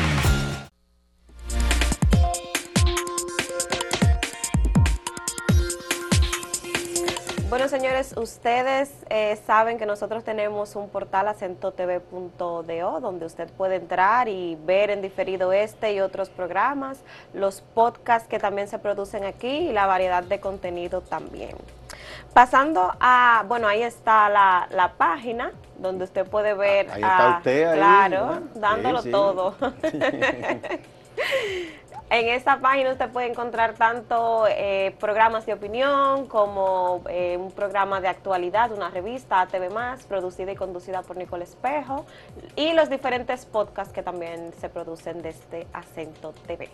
Bueno, 7.49 7.69
señores, 7.69 8.15
ustedes 8.19 8.91
eh, 9.09 9.41
saben 9.47 9.79
que 9.79 9.87
nosotros 9.87 10.23
tenemos 10.23 10.77
un 10.77 10.91
portal 10.91 11.29
acentotv.do 11.29 13.01
donde 13.01 13.25
usted 13.25 13.49
puede 13.49 13.77
entrar 13.77 14.29
y 14.29 14.59
ver 14.67 14.91
en 14.91 15.01
diferido 15.01 15.55
este 15.55 15.95
y 15.95 16.01
otros 16.01 16.29
programas, 16.29 16.99
los 17.33 17.63
podcasts 17.63 18.29
que 18.29 18.39
también 18.39 18.69
se 18.69 18.79
producen 18.79 19.25
aquí 19.25 19.49
y 19.49 19.73
la 19.73 19.87
variedad 19.87 20.23
de 20.23 20.41
contenido 20.41 21.01
también. 21.01 21.57
Pasando 22.33 22.93
a, 23.01 23.45
bueno, 23.49 23.67
ahí 23.67 23.83
está 23.83 24.29
la, 24.29 24.93
página 24.97 25.53
donde 25.79 26.05
usted 26.05 26.27
puede 26.27 26.55
ver. 26.55 26.91
Ahí 26.91 27.03
está 27.03 27.37
usted, 27.39 27.69
ahí, 27.69 27.77
Claro, 27.77 28.41
dándolo 28.55 29.03
todo. 29.03 29.55
En 32.11 32.27
esta 32.29 32.59
página 32.59 32.93
usted 32.93 33.11
puede 33.11 33.27
encontrar 33.27 33.75
tanto 33.75 34.47
eh, 34.49 34.97
programas 34.99 35.45
de 35.45 35.53
opinión 35.53 36.27
como 36.27 37.03
eh, 37.11 37.37
un 37.37 37.53
programa 37.53 38.01
de 38.01 38.09
actualidad, 38.09 38.73
una 38.73 38.89
revista 38.89 39.43
ATV 39.43 39.71
Más, 39.71 40.05
producida 40.05 40.53
y 40.53 40.57
conducida 40.57 41.03
por 41.03 41.19
Nicole 41.19 41.45
Espejo, 41.45 42.07
y 42.57 42.73
los 42.73 42.89
diferentes 42.89 43.45
podcasts 43.45 43.93
que 43.93 44.03
también 44.03 44.55
se 44.59 44.71
producen 44.71 45.21
desde 45.21 45.67
Acento 45.75 46.33
TV. 46.47 46.71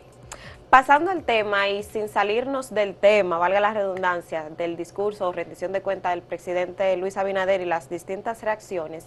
Pasando 0.74 1.12
al 1.12 1.22
tema 1.22 1.68
y 1.68 1.84
sin 1.84 2.08
salirnos 2.08 2.74
del 2.74 2.96
tema, 2.96 3.38
valga 3.38 3.60
la 3.60 3.72
redundancia, 3.72 4.50
del 4.50 4.76
discurso 4.76 5.28
o 5.28 5.32
rendición 5.32 5.70
de 5.70 5.82
cuenta 5.82 6.10
del 6.10 6.22
presidente 6.22 6.96
Luis 6.96 7.16
Abinader 7.16 7.60
y 7.60 7.64
las 7.64 7.88
distintas 7.88 8.42
reacciones, 8.42 9.06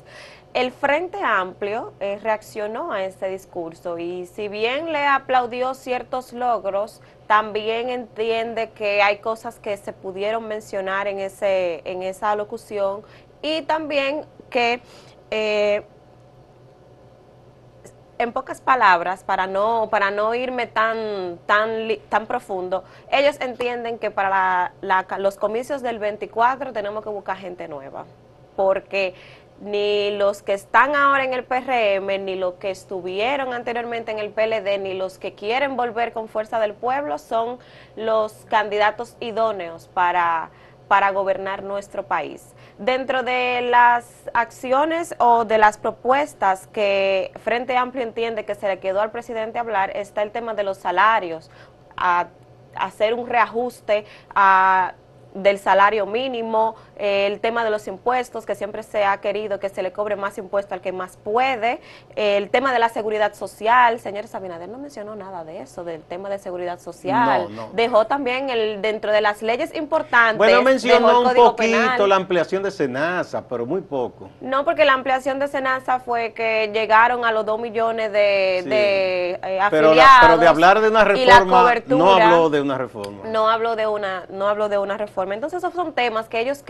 el 0.53 0.71
Frente 0.71 1.17
Amplio 1.21 1.91
eh, 1.99 2.19
reaccionó 2.23 2.93
a 2.93 3.03
este 3.03 3.27
discurso 3.27 3.97
y 3.97 4.27
si 4.27 4.47
bien 4.47 4.93
le 4.93 5.05
aplaudió 5.05 5.73
ciertos 5.73 6.31
logros, 6.31 7.01
también 7.27 7.89
entiende 7.89 8.69
que 8.69 9.01
hay 9.01 9.17
cosas 9.17 9.59
que 9.59 9.75
se 9.75 9.91
pudieron 9.91 10.47
mencionar 10.47 11.07
en, 11.07 11.19
ese, 11.19 11.81
en 11.83 12.01
esa 12.01 12.33
locución 12.37 13.01
y 13.41 13.63
también 13.63 14.25
que... 14.49 14.81
Eh, 15.31 15.83
en 18.19 18.33
pocas 18.33 18.61
palabras, 18.61 19.23
para 19.23 19.47
no, 19.47 19.87
para 19.89 20.11
no 20.11 20.33
irme 20.33 20.67
tan, 20.67 21.39
tan, 21.45 21.89
tan 22.09 22.25
profundo, 22.25 22.83
ellos 23.11 23.39
entienden 23.39 23.99
que 23.99 24.11
para 24.11 24.73
los 25.19 25.37
comicios 25.37 25.81
del 25.81 25.99
24 25.99 26.73
tenemos 26.73 27.03
que 27.03 27.09
buscar 27.09 27.37
gente 27.37 27.67
nueva, 27.67 28.05
porque 28.55 29.13
ni 29.59 30.11
los 30.11 30.43
que 30.43 30.53
están 30.53 30.95
ahora 30.95 31.23
en 31.23 31.33
el 31.33 31.43
PRM, 31.43 32.25
ni 32.25 32.35
los 32.35 32.55
que 32.55 32.69
estuvieron 32.69 33.53
anteriormente 33.53 34.11
en 34.11 34.19
el 34.19 34.29
PLD, 34.29 34.79
ni 34.79 34.93
los 34.93 35.17
que 35.17 35.33
quieren 35.33 35.75
volver 35.75 36.13
con 36.13 36.27
fuerza 36.27 36.59
del 36.59 36.73
pueblo 36.73 37.17
son 37.17 37.57
los 37.95 38.33
candidatos 38.49 39.15
idóneos 39.19 39.87
para, 39.87 40.51
para 40.87 41.11
gobernar 41.11 41.63
nuestro 41.63 42.03
país. 42.03 42.55
Dentro 42.77 43.23
de 43.23 43.61
las 43.61 44.05
acciones 44.33 45.15
o 45.19 45.45
de 45.45 45.57
las 45.57 45.77
propuestas 45.77 46.67
que 46.67 47.31
Frente 47.43 47.75
Amplio 47.75 48.03
entiende 48.03 48.45
que 48.45 48.55
se 48.55 48.67
le 48.67 48.79
quedó 48.79 49.01
al 49.01 49.11
presidente 49.11 49.59
hablar 49.59 49.95
está 49.95 50.21
el 50.21 50.31
tema 50.31 50.53
de 50.53 50.63
los 50.63 50.77
salarios, 50.77 51.49
a 51.95 52.27
hacer 52.75 53.13
un 53.13 53.27
reajuste 53.27 54.05
del 55.33 55.59
salario 55.59 56.05
mínimo, 56.05 56.75
el 56.97 57.39
tema 57.39 57.63
de 57.63 57.69
los 57.69 57.87
impuestos, 57.87 58.45
que 58.45 58.55
siempre 58.55 58.83
se 58.83 59.05
ha 59.05 59.17
querido 59.17 59.59
que 59.59 59.69
se 59.69 59.81
le 59.81 59.91
cobre 59.91 60.15
más 60.15 60.37
impuesto 60.37 60.73
al 60.73 60.81
que 60.81 60.91
más 60.91 61.17
puede, 61.17 61.79
el 62.15 62.49
tema 62.49 62.73
de 62.73 62.79
la 62.79 62.89
seguridad 62.89 63.33
social, 63.33 63.99
señor 63.99 64.27
Sabinader 64.27 64.69
no 64.69 64.77
mencionó 64.77 65.15
nada 65.15 65.43
de 65.43 65.61
eso, 65.61 65.83
del 65.83 66.01
tema 66.01 66.29
de 66.29 66.39
seguridad 66.39 66.79
social, 66.79 67.47
dejó 67.73 68.07
también 68.07 68.49
el 68.49 68.81
dentro 68.81 69.11
de 69.11 69.21
las 69.21 69.41
leyes 69.41 69.73
importantes. 69.75 70.37
Bueno, 70.37 70.61
mencionó 70.61 71.21
un 71.21 71.33
poquito 71.33 72.07
la 72.07 72.15
ampliación 72.15 72.63
de 72.63 72.71
Senasa, 72.71 73.47
pero 73.47 73.65
muy 73.65 73.81
poco. 73.81 74.29
No, 74.41 74.65
porque 74.65 74.85
la 74.85 74.93
ampliación 74.93 75.39
de 75.39 75.47
Senasa 75.47 75.99
fue 75.99 76.33
que 76.33 76.71
llegaron 76.73 77.25
a 77.25 77.31
los 77.31 77.45
dos 77.45 77.59
millones 77.59 78.11
de, 78.11 78.59
eh, 78.59 79.59
afiliados. 79.59 80.11
Pero, 80.21 80.37
de 80.37 80.47
hablar 80.47 80.81
de 80.81 80.89
una 80.89 81.03
reforma, 81.03 81.75
no 81.87 82.13
habló 82.13 82.49
de 82.49 82.61
una 82.61 82.77
reforma. 82.77 83.23
No 83.25 83.49
habló 83.49 83.75
de 83.75 83.87
una, 83.87 84.25
no 84.29 84.47
habló 84.47 84.69
de 84.69 84.77
una 84.77 84.97
reforma 84.97 85.27
entonces 85.33 85.57
esos 85.57 85.73
son 85.73 85.93
temas 85.93 86.27
que 86.29 86.39
ellos 86.39 86.63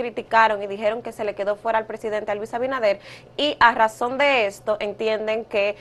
y 0.62 0.68
dijeron 0.68 1.02
que 1.02 1.12
se 1.12 1.24
le 1.24 1.36
quedó 1.36 1.56
fuera 1.56 1.78
al 1.80 1.86
presidente 1.86 2.34
Luis 2.36 2.54
Abinader 2.54 3.00
y 3.36 3.58
a 3.60 3.74
razón 3.74 4.18
de 4.18 4.46
esto 4.46 4.78
entienden 4.80 5.46
que 5.46 5.76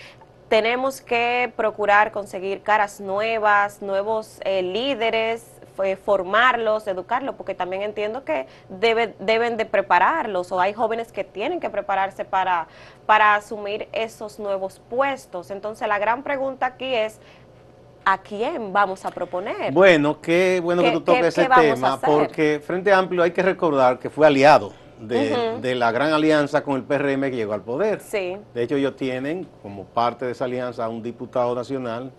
tenemos 0.49 1.01
que 1.01 1.53
procurar 1.57 2.13
conseguir 2.13 2.63
caras 2.63 3.01
nuevas, 3.01 3.83
nuevos 3.83 4.41
eh, 4.45 4.63
líderes, 4.63 5.45
formarlos, 6.05 6.87
educarlos, 6.87 7.35
porque 7.35 7.55
también 7.55 7.83
entiendo 7.83 8.25
que 8.25 8.47
debe, 8.69 9.15
deben 9.19 9.57
de 9.57 9.67
prepararlos 9.67 10.51
o 10.53 10.61
hay 10.61 10.73
jóvenes 10.73 11.13
que 11.13 11.25
tienen 11.25 11.61
que 11.61 11.69
prepararse 11.69 12.25
para, 12.25 12.67
para 13.05 13.35
asumir 13.35 13.89
esos 13.93 14.39
nuevos 14.39 14.81
puestos. 14.89 15.51
Entonces 15.51 15.87
la 15.87 15.99
gran 15.99 16.23
pregunta 16.23 16.67
aquí 16.67 16.95
es, 16.95 17.21
¿a 18.07 18.19
quién 18.19 18.73
vamos 18.73 19.05
a 19.05 19.11
proponer? 19.11 19.73
Bueno, 19.73 20.21
qué 20.21 20.61
bueno 20.63 20.81
que 20.81 20.93
tú 20.93 21.01
toques 21.01 21.27
ese 21.27 21.49
tema, 21.49 22.01
porque 22.01 22.63
Frente 22.65 22.93
Amplio 22.93 23.23
hay 23.25 23.33
que 23.33 23.43
recordar 23.43 23.99
que 23.99 24.09
fue 24.09 24.29
aliado 24.29 24.73
de, 25.01 25.75
la 25.75 25.91
gran 25.91 26.13
alianza 26.13 26.63
con 26.63 26.77
el 26.77 26.85
PRM 26.85 27.23
que 27.23 27.37
llegó 27.37 27.53
al 27.53 27.63
poder. 27.63 28.01
Sí. 28.01 28.37
De 28.55 28.63
hecho, 28.63 28.77
ellos 28.77 28.95
tienen 28.95 29.49
como 29.61 29.85
parte 29.85 30.25
de 30.25 30.33
esa 30.33 30.45
alianza 30.45 30.85
a 30.85 30.89
un 30.89 31.03
diputado 31.03 31.55
nacional 31.55 32.13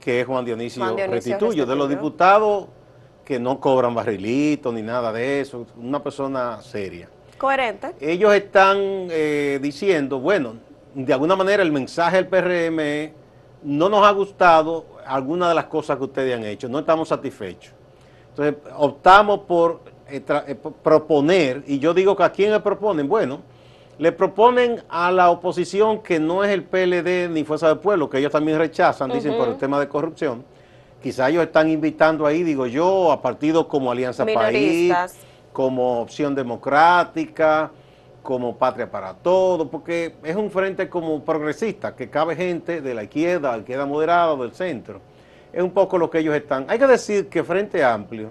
que 0.00 0.22
es 0.22 0.26
Juan 0.26 0.46
Dionisio, 0.46 0.82
Juan 0.82 1.10
Restituyo, 1.10 1.66
de 1.66 1.76
los 1.76 1.90
diputados 1.90 2.68
que 3.22 3.38
no 3.38 3.60
cobran 3.60 3.94
barrilitos 3.94 4.72
ni 4.72 4.80
nada 4.80 5.12
de 5.12 5.42
eso, 5.42 5.66
una 5.76 6.02
persona 6.02 6.62
seria. 6.62 7.10
Coherente. 7.36 7.94
Ellos 8.00 8.32
están 8.32 8.78
eh, 8.80 9.58
diciendo, 9.60 10.20
bueno, 10.20 10.54
de 10.94 11.12
alguna 11.12 11.36
manera 11.36 11.62
el 11.62 11.70
mensaje 11.70 12.16
del 12.16 12.28
PRM 12.28 13.12
no 13.62 13.88
nos 13.88 14.06
ha 14.06 14.10
gustado 14.12 14.97
algunas 15.08 15.48
de 15.48 15.54
las 15.54 15.64
cosas 15.64 15.96
que 15.96 16.04
ustedes 16.04 16.36
han 16.36 16.44
hecho, 16.44 16.68
no 16.68 16.78
estamos 16.78 17.08
satisfechos. 17.08 17.72
Entonces, 18.30 18.56
optamos 18.76 19.40
por, 19.40 19.80
eh, 20.08 20.22
eh, 20.46 20.56
proponer, 20.82 21.64
y 21.66 21.78
yo 21.78 21.92
digo 21.92 22.16
que 22.16 22.22
a 22.22 22.30
quién 22.30 22.52
le 22.52 22.60
proponen, 22.60 23.08
bueno, 23.08 23.40
le 23.98 24.12
proponen 24.12 24.82
a 24.88 25.10
la 25.10 25.30
oposición 25.30 26.02
que 26.02 26.20
no 26.20 26.44
es 26.44 26.50
el 26.50 26.62
PLD 26.62 27.28
ni 27.28 27.42
Fuerza 27.42 27.68
del 27.68 27.78
Pueblo, 27.78 28.08
que 28.08 28.18
ellos 28.18 28.30
también 28.30 28.58
rechazan, 28.58 29.10
dicen, 29.10 29.36
por 29.36 29.48
el 29.48 29.56
tema 29.56 29.80
de 29.80 29.88
corrupción. 29.88 30.44
Quizá 31.02 31.28
ellos 31.28 31.42
están 31.44 31.68
invitando 31.68 32.24
ahí, 32.26 32.42
digo 32.44 32.66
yo, 32.66 33.10
a 33.10 33.20
partidos 33.20 33.66
como 33.66 33.90
Alianza 33.90 34.24
País, 34.24 34.94
como 35.52 36.00
Opción 36.00 36.34
Democrática, 36.34 37.72
como 38.28 38.58
Patria 38.58 38.90
para 38.90 39.14
Todos, 39.14 39.68
porque 39.68 40.16
es 40.22 40.36
un 40.36 40.50
frente 40.50 40.86
como 40.90 41.24
progresista, 41.24 41.96
que 41.96 42.10
cabe 42.10 42.36
gente 42.36 42.82
de 42.82 42.92
la 42.92 43.04
izquierda, 43.04 43.52
la 43.52 43.58
izquierda 43.60 43.86
moderada 43.86 44.36
del 44.36 44.52
centro. 44.52 45.00
Es 45.50 45.62
un 45.62 45.70
poco 45.70 45.96
lo 45.96 46.10
que 46.10 46.18
ellos 46.18 46.34
están. 46.34 46.66
Hay 46.68 46.78
que 46.78 46.86
decir 46.86 47.30
que 47.30 47.42
Frente 47.42 47.82
Amplio, 47.82 48.28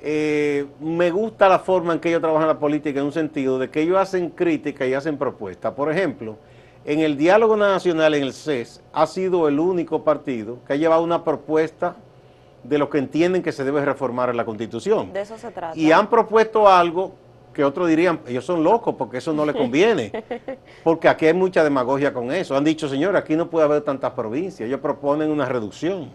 eh, 0.00 0.64
me 0.80 1.10
gusta 1.10 1.50
la 1.50 1.58
forma 1.58 1.92
en 1.92 2.00
que 2.00 2.08
ellos 2.08 2.22
trabajan 2.22 2.48
la 2.48 2.58
política 2.58 2.98
en 2.98 3.04
un 3.04 3.12
sentido 3.12 3.58
de 3.58 3.68
que 3.68 3.82
ellos 3.82 3.98
hacen 3.98 4.30
crítica 4.30 4.86
y 4.86 4.94
hacen 4.94 5.18
propuestas. 5.18 5.74
Por 5.74 5.92
ejemplo, 5.92 6.38
en 6.86 7.00
el 7.00 7.18
diálogo 7.18 7.58
nacional, 7.58 8.14
en 8.14 8.22
el 8.22 8.32
CES, 8.32 8.80
ha 8.90 9.06
sido 9.06 9.48
el 9.48 9.60
único 9.60 10.02
partido 10.02 10.60
que 10.66 10.72
ha 10.72 10.76
llevado 10.76 11.02
una 11.02 11.24
propuesta 11.24 11.94
de 12.62 12.78
lo 12.78 12.88
que 12.88 12.96
entienden 12.96 13.42
que 13.42 13.52
se 13.52 13.64
debe 13.64 13.84
reformar 13.84 14.30
en 14.30 14.38
la 14.38 14.46
Constitución. 14.46 15.12
De 15.12 15.20
eso 15.20 15.36
se 15.36 15.50
trata. 15.50 15.76
Y 15.78 15.92
han 15.92 16.08
propuesto 16.08 16.66
algo 16.66 17.22
que 17.54 17.64
otros 17.64 17.88
dirían, 17.88 18.20
ellos 18.26 18.44
son 18.44 18.62
locos 18.62 18.96
porque 18.98 19.18
eso 19.18 19.32
no 19.32 19.46
les 19.46 19.54
conviene, 19.54 20.12
porque 20.84 21.08
aquí 21.08 21.26
hay 21.26 21.32
mucha 21.32 21.64
demagogia 21.64 22.12
con 22.12 22.30
eso. 22.30 22.56
Han 22.56 22.64
dicho, 22.64 22.88
señor, 22.88 23.16
aquí 23.16 23.36
no 23.36 23.48
puede 23.48 23.64
haber 23.64 23.80
tantas 23.82 24.12
provincias, 24.12 24.66
ellos 24.66 24.80
proponen 24.80 25.30
una 25.30 25.46
reducción, 25.46 26.10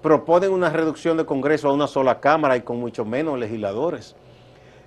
proponen 0.00 0.50
una 0.52 0.70
reducción 0.70 1.16
de 1.18 1.26
Congreso 1.26 1.68
a 1.68 1.72
una 1.72 1.86
sola 1.86 2.20
Cámara 2.20 2.56
y 2.56 2.62
con 2.62 2.78
mucho 2.78 3.04
menos 3.04 3.38
legisladores. 3.38 4.16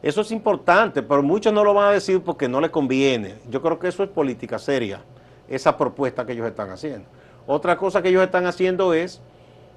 Eso 0.01 0.21
es 0.21 0.31
importante, 0.31 1.03
pero 1.03 1.21
muchos 1.21 1.51
no 1.53 1.63
lo 1.63 1.73
van 1.73 1.89
a 1.89 1.91
decir 1.91 2.21
porque 2.21 2.47
no 2.47 2.61
les 2.61 2.71
conviene. 2.71 3.35
Yo 3.49 3.61
creo 3.61 3.77
que 3.77 3.89
eso 3.89 4.01
es 4.01 4.09
política 4.09 4.57
seria, 4.57 5.01
esa 5.47 5.77
propuesta 5.77 6.25
que 6.25 6.31
ellos 6.31 6.47
están 6.47 6.71
haciendo. 6.71 7.05
Otra 7.45 7.77
cosa 7.77 8.01
que 8.01 8.09
ellos 8.09 8.23
están 8.23 8.45
haciendo 8.45 8.93
es 8.93 9.21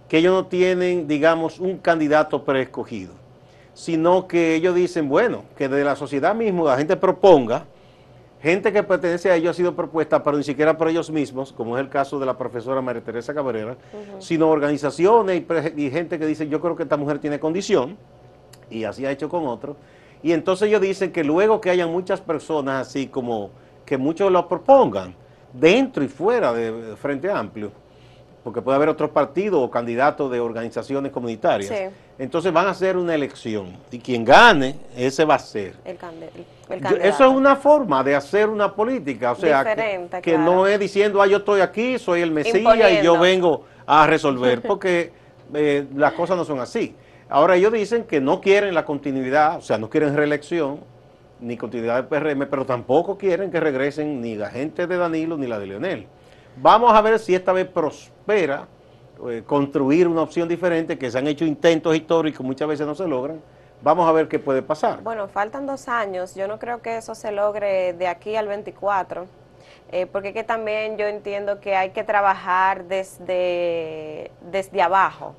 que 0.08 0.18
ellos 0.18 0.32
no 0.32 0.46
tienen, 0.46 1.08
digamos, 1.08 1.58
un 1.58 1.78
candidato 1.78 2.44
preescogido 2.44 3.21
sino 3.74 4.26
que 4.26 4.54
ellos 4.54 4.74
dicen, 4.74 5.08
bueno, 5.08 5.44
que 5.56 5.68
de 5.68 5.84
la 5.84 5.96
sociedad 5.96 6.34
misma 6.34 6.64
la 6.64 6.76
gente 6.76 6.96
proponga, 6.96 7.64
gente 8.42 8.72
que 8.72 8.82
pertenece 8.82 9.30
a 9.30 9.36
ellos 9.36 9.52
ha 9.52 9.54
sido 9.54 9.74
propuesta, 9.74 10.22
pero 10.22 10.36
ni 10.36 10.44
siquiera 10.44 10.76
por 10.76 10.88
ellos 10.88 11.10
mismos, 11.10 11.52
como 11.52 11.76
es 11.76 11.84
el 11.84 11.88
caso 11.88 12.18
de 12.18 12.26
la 12.26 12.36
profesora 12.36 12.82
María 12.82 13.02
Teresa 13.02 13.32
Cabrera, 13.32 13.76
sino 14.18 14.48
organizaciones 14.48 15.42
y, 15.76 15.90
gente 15.90 16.18
que 16.18 16.26
dice, 16.26 16.48
yo 16.48 16.60
creo 16.60 16.76
que 16.76 16.82
esta 16.82 16.96
mujer 16.96 17.18
tiene 17.18 17.38
condición, 17.38 17.96
y 18.70 18.84
así 18.84 19.06
ha 19.06 19.10
hecho 19.10 19.28
con 19.28 19.46
otros, 19.46 19.76
y 20.22 20.32
entonces 20.32 20.68
ellos 20.68 20.80
dicen 20.80 21.12
que 21.12 21.24
luego 21.24 21.60
que 21.60 21.70
hayan 21.70 21.90
muchas 21.90 22.20
personas 22.20 22.88
así 22.88 23.06
como 23.06 23.50
que 23.86 23.96
muchos 23.96 24.30
lo 24.30 24.48
propongan, 24.48 25.14
dentro 25.52 26.02
y 26.02 26.08
fuera 26.08 26.52
de 26.52 26.96
Frente 26.96 27.30
Amplio, 27.30 27.72
porque 28.42 28.60
puede 28.60 28.76
haber 28.76 28.88
otros 28.88 29.10
partidos 29.10 29.62
o 29.62 29.70
candidatos 29.70 30.30
de 30.30 30.40
organizaciones 30.40 31.12
comunitarias. 31.12 31.70
Entonces 32.18 32.52
van 32.52 32.66
a 32.66 32.70
hacer 32.70 32.96
una 32.96 33.14
elección 33.14 33.76
y 33.90 33.98
quien 33.98 34.24
gane, 34.24 34.76
ese 34.96 35.24
va 35.24 35.36
a 35.36 35.38
ser. 35.38 35.74
El, 35.84 35.96
eso 37.02 37.24
es 37.24 37.30
una 37.30 37.56
forma 37.56 38.04
de 38.04 38.14
hacer 38.14 38.48
una 38.48 38.74
política, 38.74 39.32
o 39.32 39.36
sea, 39.36 39.74
que, 40.22 40.38
no 40.38 40.66
es 40.66 40.78
diciendo, 40.78 41.20
ah, 41.20 41.26
yo 41.26 41.38
estoy 41.38 41.60
aquí, 41.60 41.98
soy 41.98 42.20
el 42.20 42.30
Mesías 42.30 42.92
y 43.00 43.04
yo 43.04 43.18
vengo 43.18 43.64
a 43.86 44.06
resolver, 44.06 44.62
porque 44.62 45.12
eh, 45.54 45.86
las 45.94 46.12
cosas 46.12 46.36
no 46.36 46.44
son 46.44 46.60
así. 46.60 46.94
Ahora 47.28 47.56
ellos 47.56 47.72
dicen 47.72 48.04
que 48.04 48.20
no 48.20 48.40
quieren 48.40 48.74
la 48.74 48.84
continuidad, 48.84 49.56
o 49.56 49.62
sea, 49.62 49.78
no 49.78 49.88
quieren 49.88 50.14
reelección, 50.14 50.80
ni 51.40 51.56
continuidad 51.56 51.96
del 51.96 52.06
PRM, 52.06 52.46
pero 52.48 52.64
tampoco 52.64 53.18
quieren 53.18 53.50
que 53.50 53.58
regresen 53.58 54.20
ni 54.20 54.36
la 54.36 54.50
gente 54.50 54.86
de 54.86 54.96
Danilo 54.96 55.36
ni 55.36 55.46
la 55.46 55.58
de 55.58 55.66
Leonel. 55.66 56.06
Vamos 56.56 56.92
a 56.92 57.00
ver 57.00 57.18
si 57.18 57.34
esta 57.34 57.52
vez 57.52 57.66
prospera 57.66 58.68
eh, 59.28 59.42
construir 59.46 60.08
una 60.08 60.22
opción 60.22 60.48
diferente, 60.48 60.98
que 60.98 61.10
se 61.10 61.18
han 61.18 61.26
hecho 61.26 61.44
intentos 61.44 61.94
históricos, 61.94 62.44
muchas 62.44 62.68
veces 62.68 62.86
no 62.86 62.94
se 62.94 63.06
logran. 63.06 63.40
Vamos 63.82 64.08
a 64.08 64.12
ver 64.12 64.28
qué 64.28 64.38
puede 64.38 64.62
pasar. 64.62 65.02
Bueno, 65.02 65.28
faltan 65.28 65.66
dos 65.66 65.88
años. 65.88 66.34
Yo 66.34 66.46
no 66.46 66.58
creo 66.58 66.82
que 66.82 66.96
eso 66.96 67.14
se 67.14 67.32
logre 67.32 67.92
de 67.94 68.06
aquí 68.06 68.36
al 68.36 68.46
24. 68.46 69.26
Eh, 69.90 70.06
porque 70.06 70.32
que 70.32 70.44
también 70.44 70.96
yo 70.96 71.06
entiendo 71.06 71.60
que 71.60 71.76
hay 71.76 71.90
que 71.90 72.02
trabajar 72.02 72.84
desde, 72.84 74.30
desde 74.50 74.80
abajo 74.80 75.34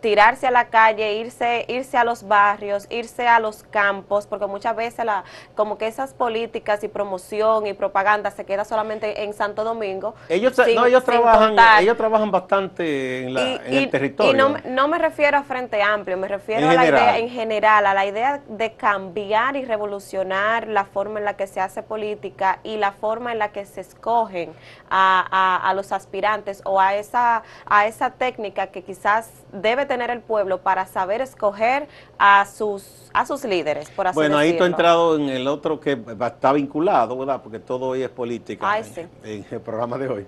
tirarse 0.00 0.46
a 0.46 0.50
la 0.50 0.68
calle, 0.68 1.14
irse, 1.14 1.64
irse 1.68 1.96
a 1.96 2.04
los 2.04 2.26
barrios, 2.26 2.86
irse 2.90 3.26
a 3.26 3.40
los 3.40 3.64
campos, 3.64 4.26
porque 4.26 4.46
muchas 4.46 4.76
veces 4.76 5.04
la, 5.04 5.24
como 5.54 5.78
que 5.78 5.86
esas 5.86 6.14
políticas 6.14 6.84
y 6.84 6.88
promoción 6.88 7.66
y 7.66 7.72
propaganda 7.72 8.30
se 8.30 8.44
queda 8.44 8.64
solamente 8.64 9.24
en 9.24 9.32
Santo 9.32 9.64
Domingo. 9.64 10.14
Ellos, 10.28 10.58
ellos 10.58 11.04
trabajan, 11.04 11.56
ellos 11.80 11.96
trabajan 11.96 12.30
bastante 12.30 13.24
en, 13.24 13.36
el 13.36 13.90
territorio. 13.90 14.32
Y 14.64 14.70
no, 14.70 14.88
me 14.88 14.98
refiero 14.98 15.38
a 15.38 15.42
Frente 15.42 15.82
Amplio, 15.82 16.16
me 16.16 16.28
refiero 16.28 16.68
a 16.68 16.74
la 16.74 16.86
idea 16.86 17.18
en 17.18 17.28
general, 17.28 17.86
a 17.86 17.94
la 17.94 18.06
idea 18.06 18.42
de 18.48 18.74
cambiar 18.74 19.56
y 19.56 19.64
revolucionar 19.64 20.68
la 20.68 20.84
forma 20.84 21.18
en 21.18 21.24
la 21.24 21.36
que 21.36 21.46
se 21.46 21.60
hace 21.60 21.82
política 21.82 22.60
y 22.62 22.76
la 22.76 22.92
forma 22.92 23.32
en 23.32 23.38
la 23.38 23.48
que 23.48 23.64
se 23.66 23.80
escogen 23.80 24.52
a, 24.88 25.26
a, 25.30 25.68
a 25.68 25.74
los 25.74 25.92
aspirantes 25.92 26.62
o 26.64 26.80
a 26.80 26.94
esa, 26.94 27.42
a 27.66 27.86
esa 27.86 28.10
técnica 28.10 28.68
que 28.68 28.82
quizás 28.82 29.30
debe 29.52 29.86
tener 29.86 29.95
el 30.02 30.20
pueblo 30.20 30.62
para 30.62 30.86
saber 30.86 31.20
escoger 31.20 31.88
a 32.18 32.46
sus 32.46 33.10
a 33.12 33.24
sus 33.24 33.44
líderes, 33.44 33.90
por 33.90 34.06
así 34.06 34.14
Bueno, 34.14 34.36
ahí 34.36 34.56
tú 34.56 34.64
has 34.64 34.70
entrado 34.70 35.16
en 35.16 35.30
el 35.30 35.48
otro 35.48 35.80
que 35.80 35.98
está 36.20 36.52
vinculado, 36.52 37.16
¿verdad? 37.16 37.40
Porque 37.42 37.58
todo 37.58 37.86
hoy 37.88 38.02
es 38.02 38.10
política 38.10 38.78
en, 39.24 39.46
el 39.50 39.60
programa 39.60 39.96
de 39.96 40.08
hoy. 40.08 40.26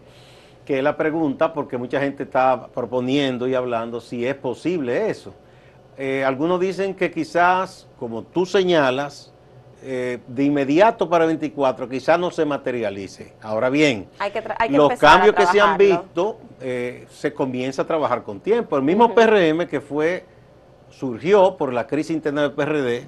Que 0.65 0.79
es 0.79 0.85
la 0.85 0.97
pregunta, 0.97 1.53
porque 1.53 1.77
mucha 1.77 2.01
gente 2.01 2.23
está 2.23 2.69
proponiendo 2.69 3.47
y 3.47 3.55
hablando 3.55 4.01
si 4.01 4.27
es 4.27 4.35
posible 4.35 5.11
eso. 5.11 5.35
Eh, 5.99 6.25
algunos 6.25 6.61
dicen 6.61 6.95
que 6.95 7.11
quizás, 7.11 7.89
como 7.99 8.23
tú 8.23 8.47
señalas, 8.47 9.33
eh, 9.81 10.19
de 10.27 10.43
inmediato 10.45 11.09
para 11.09 11.25
24 11.25 11.89
quizás 11.89 12.19
no 12.19 12.33
se 12.33 12.45
materialice. 12.45 13.35
Ahora 13.41 13.71
bien, 13.71 14.09
los 14.71 14.99
cambios 14.99 15.37
que 15.37 15.47
se 15.47 15.61
han 15.61 15.79
visto 15.79 16.39
eh, 16.61 17.07
se 17.11 17.33
comienza 17.33 17.83
a 17.83 17.87
trabajar 17.87 18.25
con 18.25 18.41
tiempo. 18.41 18.77
El 18.77 18.83
mismo 18.83 19.15
PRM 19.15 19.67
que 19.69 19.81
fue 19.81 20.25
surgió 20.91 21.57
por 21.57 21.73
la 21.73 21.87
crisis 21.87 22.11
interna 22.17 22.43
del 22.43 22.53
PRD. 22.53 23.07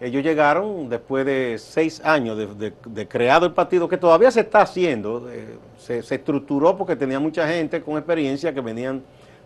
Ellos 0.00 0.22
llegaron 0.22 0.88
después 0.88 1.24
de 1.26 1.56
seis 1.58 2.00
años 2.04 2.36
de, 2.58 3.08
creado 3.08 3.46
el 3.46 3.52
partido, 3.52 3.86
que 3.88 3.98
todavía 3.98 4.30
se 4.30 4.40
está 4.40 4.62
haciendo. 4.62 5.30
Eh, 5.30 5.58
se, 5.76 6.02
se 6.02 6.14
estructuró 6.14 6.76
porque 6.76 6.96
tenía 6.96 7.20
mucha 7.20 7.46
gente 7.46 7.82
con 7.82 7.98
experiencia 7.98 8.54
que 8.54 8.60
venían 8.60 9.02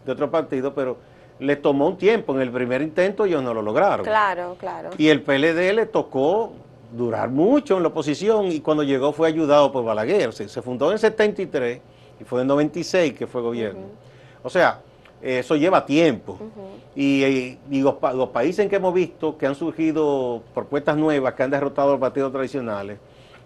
de 0.07 0.13
otro 0.13 0.31
partido, 0.31 0.73
pero 0.73 0.97
le 1.41 1.57
tomó 1.57 1.89
un 1.89 1.97
tiempo. 1.97 2.35
En 2.35 2.41
el 2.41 2.51
primer 2.51 2.83
intento 2.83 3.25
ellos 3.25 3.43
no 3.43 3.55
lo 3.55 3.63
lograron. 3.63 4.05
Claro, 4.05 4.57
claro. 4.59 4.91
Y 4.99 5.09
el 5.09 5.23
PLD 5.23 5.73
le 5.75 5.87
tocó 5.87 6.53
durar 6.93 7.29
mucho 7.31 7.77
en 7.77 7.83
la 7.83 7.89
oposición 7.89 8.47
y 8.47 8.61
cuando 8.61 8.83
llegó 8.83 9.13
fue 9.13 9.29
ayudado 9.29 9.71
por 9.73 9.85
Balaguer. 9.85 10.33
Se, 10.33 10.63
fundó 10.63 10.91
en 10.93 10.99
73 10.99 11.81
y 12.21 12.25
fue 12.25 12.43
en 12.43 12.49
96 12.49 13.13
que 13.15 13.27
fue 13.27 13.43
gobierno. 13.43 13.87
O 14.43 14.51
sea, 14.51 14.81
eso 15.21 15.57
lleva 15.57 15.85
tiempo. 15.85 16.39
Y, 16.95 17.59
los, 17.71 17.97
los, 18.15 18.29
países 18.31 18.61
en 18.61 18.69
que 18.69 18.77
hemos 18.77 18.95
visto 18.95 19.37
que 19.37 19.47
han 19.47 19.55
surgido 19.55 20.43
propuestas 20.55 20.97
nuevas, 20.97 21.35
que 21.35 21.43
han 21.43 21.51
derrotado 21.51 21.91
a 21.91 21.93
los 21.93 22.01
partidos 22.01 22.33
tradicionales, 22.33 22.99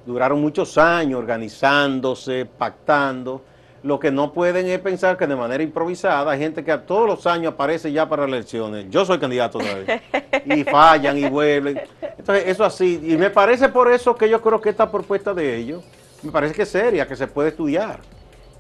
duraron 0.07 0.41
muchos 0.41 0.79
años 0.79 1.19
organizándose, 1.19 2.47
pactando 2.47 3.43
lo 3.83 3.99
que 3.99 4.11
no 4.11 4.33
pueden 4.33 4.67
es 4.67 4.79
pensar 4.79 5.17
que 5.17 5.27
de 5.27 5.35
manera 5.35 5.63
improvisada 5.63 6.31
hay 6.31 6.39
gente 6.39 6.65
que 6.65 6.77
todos 6.79 7.07
los 7.07 7.27
años 7.27 7.55
aparece 7.55 7.91
ya 7.91 8.09
para 8.09 8.25
elecciones. 8.25 8.87
Yo 8.91 9.05
soy 9.05 9.19
candidato 9.19 9.59
todavía. 9.59 10.01
y 10.45 10.65
fallan 10.71 11.19
y 11.19 11.29
vuelven. 11.29 11.81
Entonces, 12.17 12.45
eso 12.47 12.65
así. 12.65 13.01
Y 13.03 13.17
me 13.17 13.31
parece 13.31 13.69
por 13.69 13.91
eso 13.91 14.15
que 14.15 14.29
yo 14.29 14.41
creo 14.41 14.61
que 14.61 14.71
esta 14.71 14.91
propuesta 14.91 15.35
de 15.35 15.57
ellos, 15.57 15.85
me 16.23 16.31
parece 16.31 16.55
que 16.55 16.63
es 16.63 16.69
seria, 16.69 17.09
que 17.09 17.17
se 17.17 17.27
puede 17.27 17.49
estudiar. 17.49 18.01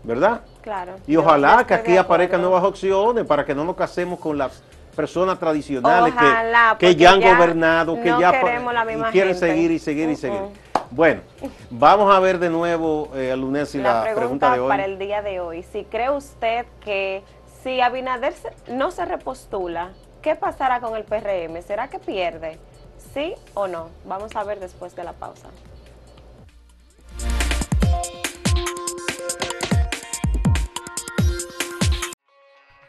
¿Verdad? 0.03 0.41
Claro. 0.63 0.95
Y 1.07 1.15
ojalá 1.15 1.65
que 1.65 1.75
aquí 1.75 1.97
aparezcan 1.97 2.41
nuevas 2.41 2.65
opciones 2.65 3.25
para 3.25 3.45
que 3.45 3.55
no 3.55 3.65
nos 3.65 3.77
casemos 3.77 4.19
con 4.19 4.37
las 4.37 4.61
personas 4.97 5.39
tradicionales 5.39 6.13
que, 6.79 6.97
ya 6.97 7.13
han 7.13 7.21
gobernado, 7.21 7.95
que 8.03 8.09
ya 8.09 8.33
quieren 9.13 9.37
seguir 9.37 9.71
y 9.71 9.79
seguir 9.79 10.11
y 10.11 10.17
seguir. 10.17 10.41
Bueno, 10.95 11.23
vamos 11.71 12.15
a 12.15 12.21
ver 12.21 12.39
de 12.39 12.51
nuevo, 12.51 13.11
eh, 13.15 13.35
lunes 13.35 13.75
y 13.75 13.79
la, 13.79 14.13
pregunta, 14.15 14.53
de 14.53 14.61
hoy. 14.61 14.69
para 14.69 14.85
el 14.85 14.99
día 14.99 15.23
de 15.23 15.41
hoy. 15.41 15.63
Si 15.63 15.85
cree 15.85 16.11
usted 16.11 16.67
que 16.85 17.23
si 17.63 17.81
Abinader 17.81 18.35
no 18.69 18.91
se 18.91 19.07
repostula, 19.07 19.93
¿qué 20.21 20.37
pasará 20.37 20.81
con 20.81 20.95
el 20.95 21.05
PRM? 21.05 21.63
¿Será 21.63 21.89
que 21.89 21.99
pierde? 21.99 22.59
¿Sí 23.15 23.35
o 23.55 23.69
no? 23.69 23.89
Vamos 24.05 24.37
a 24.37 24.45
ver 24.45 24.61
después 24.61 24.95
de 24.95 25.05
la 25.05 25.15
pausa. 25.15 25.49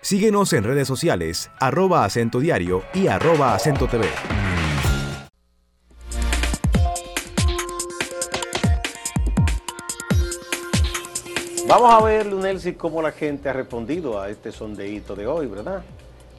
Síguenos 0.01 0.51
en 0.51 0.65
redes 0.65 0.89
sociales, 0.89 1.49
arroba 1.57 2.03
acento 2.03 2.41
diario 2.41 2.83
y 2.93 3.07
arroba 3.07 3.55
acento 3.55 3.87
TV. 3.87 4.05
Vamos 11.75 11.91
a 11.91 12.01
ver, 12.05 12.27
Lunelsi, 12.27 12.73
cómo 12.73 13.01
la 13.01 13.11
gente 13.11 13.49
ha 13.49 13.53
respondido 13.53 14.21
a 14.21 14.29
este 14.29 14.51
sondeíto 14.51 15.15
de 15.15 15.25
hoy, 15.25 15.47
¿verdad? 15.47 15.81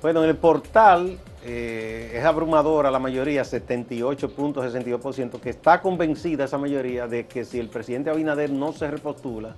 Bueno, 0.01 0.23
en 0.23 0.31
el 0.31 0.37
portal 0.37 1.19
eh, 1.45 2.13
es 2.15 2.25
abrumadora 2.25 2.89
la 2.89 3.01
mayoría, 3.01 3.43
78.62%, 3.43 5.41
que 5.41 5.51
está 5.51 5.83
convencida 5.83 6.45
esa 6.45 6.57
mayoría 6.57 7.09
de 7.09 7.27
que 7.27 7.45
si 7.45 7.59
el 7.59 7.69
presidente 7.69 8.11
Abinader 8.11 8.51
no 8.51 8.73
se 8.73 8.89
repostula, 8.89 9.57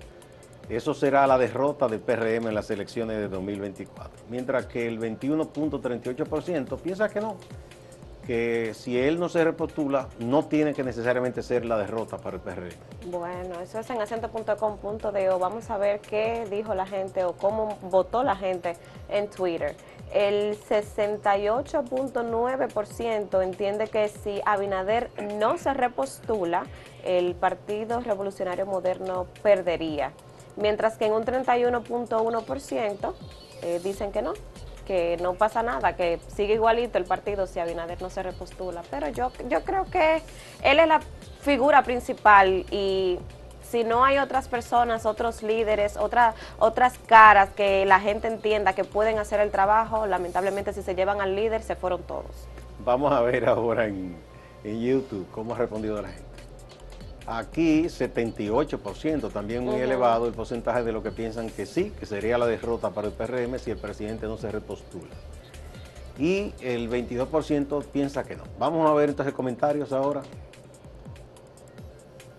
eso 0.70 0.94
será 0.94 1.26
la 1.26 1.36
derrota 1.36 1.88
del 1.88 2.00
PRM 2.00 2.48
en 2.48 2.54
las 2.54 2.70
elecciones 2.70 3.18
de 3.18 3.28
2024. 3.28 4.24
Mientras 4.30 4.64
que 4.64 4.88
el 4.88 4.98
21.38% 4.98 6.78
piensa 6.80 7.10
que 7.10 7.20
no, 7.20 7.36
que 8.26 8.74
si 8.74 8.98
él 8.98 9.20
no 9.20 9.28
se 9.28 9.44
repostula, 9.44 10.08
no 10.18 10.46
tiene 10.46 10.74
que 10.74 10.82
necesariamente 10.82 11.40
ser 11.42 11.64
la 11.64 11.78
derrota 11.78 12.18
para 12.18 12.36
el 12.36 12.42
PRD. 12.42 12.70
Bueno, 13.06 13.60
eso 13.60 13.78
es 13.78 13.88
en 13.90 14.02
acento.com.de. 14.02 15.28
Vamos 15.38 15.70
a 15.70 15.78
ver 15.78 16.00
qué 16.00 16.44
dijo 16.50 16.74
la 16.74 16.86
gente 16.86 17.22
o 17.24 17.34
cómo 17.34 17.78
votó 17.82 18.24
la 18.24 18.34
gente 18.34 18.76
en 19.08 19.30
Twitter. 19.30 19.76
El 20.12 20.58
68.9% 20.58 23.42
entiende 23.42 23.88
que 23.88 24.08
si 24.08 24.40
Abinader 24.44 25.10
no 25.38 25.56
se 25.58 25.74
repostula, 25.74 26.64
el 27.04 27.34
Partido 27.34 27.98
Revolucionario 28.00 28.66
Moderno 28.66 29.26
perdería. 29.42 30.12
Mientras 30.56 30.96
que 30.96 31.06
en 31.06 31.12
un 31.12 31.24
31.1% 31.24 33.14
eh, 33.62 33.80
dicen 33.82 34.12
que 34.12 34.22
no, 34.22 34.34
que 34.86 35.18
no 35.20 35.34
pasa 35.34 35.62
nada, 35.62 35.96
que 35.96 36.18
sigue 36.34 36.54
igualito 36.54 36.96
el 36.96 37.04
partido 37.04 37.46
si 37.46 37.60
Abinader 37.60 38.00
no 38.00 38.08
se 38.08 38.22
repostula. 38.22 38.82
Pero 38.90 39.08
yo, 39.08 39.32
yo 39.48 39.62
creo 39.64 39.84
que 39.84 40.22
él 40.62 40.78
es 40.78 40.88
la 40.88 41.00
figura 41.40 41.82
principal 41.82 42.64
y 42.70 43.18
si 43.62 43.84
no 43.84 44.04
hay 44.04 44.18
otras 44.18 44.48
personas, 44.48 45.06
otros 45.06 45.42
líderes, 45.42 45.96
otras 45.96 46.34
otras 46.58 46.98
caras 47.06 47.50
que 47.50 47.84
la 47.84 48.00
gente 48.00 48.28
entienda 48.28 48.74
que 48.74 48.84
pueden 48.84 49.18
hacer 49.18 49.40
el 49.40 49.50
trabajo, 49.50 50.06
lamentablemente 50.06 50.72
si 50.72 50.82
se 50.82 50.94
llevan 50.94 51.20
al 51.20 51.34
líder 51.34 51.62
se 51.62 51.74
fueron 51.74 52.02
todos. 52.04 52.48
Vamos 52.84 53.12
a 53.12 53.20
ver 53.20 53.48
ahora 53.48 53.86
en, 53.86 54.16
en 54.62 54.80
YouTube 54.80 55.26
cómo 55.32 55.54
ha 55.54 55.58
respondido 55.58 56.00
la 56.00 56.08
gente. 56.08 56.25
Aquí 57.26 57.86
78%, 57.86 59.32
también 59.32 59.64
muy 59.64 59.80
elevado 59.80 60.28
el 60.28 60.32
porcentaje 60.32 60.84
de 60.84 60.92
lo 60.92 61.02
que 61.02 61.10
piensan 61.10 61.50
que 61.50 61.66
sí, 61.66 61.90
que 61.98 62.06
sería 62.06 62.38
la 62.38 62.46
derrota 62.46 62.90
para 62.90 63.08
el 63.08 63.14
PRM 63.14 63.58
si 63.58 63.72
el 63.72 63.78
presidente 63.78 64.26
no 64.26 64.36
se 64.36 64.52
repostula. 64.52 65.10
Y 66.18 66.54
el 66.60 66.88
22% 66.88 67.84
piensa 67.86 68.22
que 68.22 68.36
no. 68.36 68.44
Vamos 68.60 68.88
a 68.88 68.94
ver 68.94 69.08
entonces 69.08 69.34
comentarios 69.34 69.92
ahora. 69.92 70.22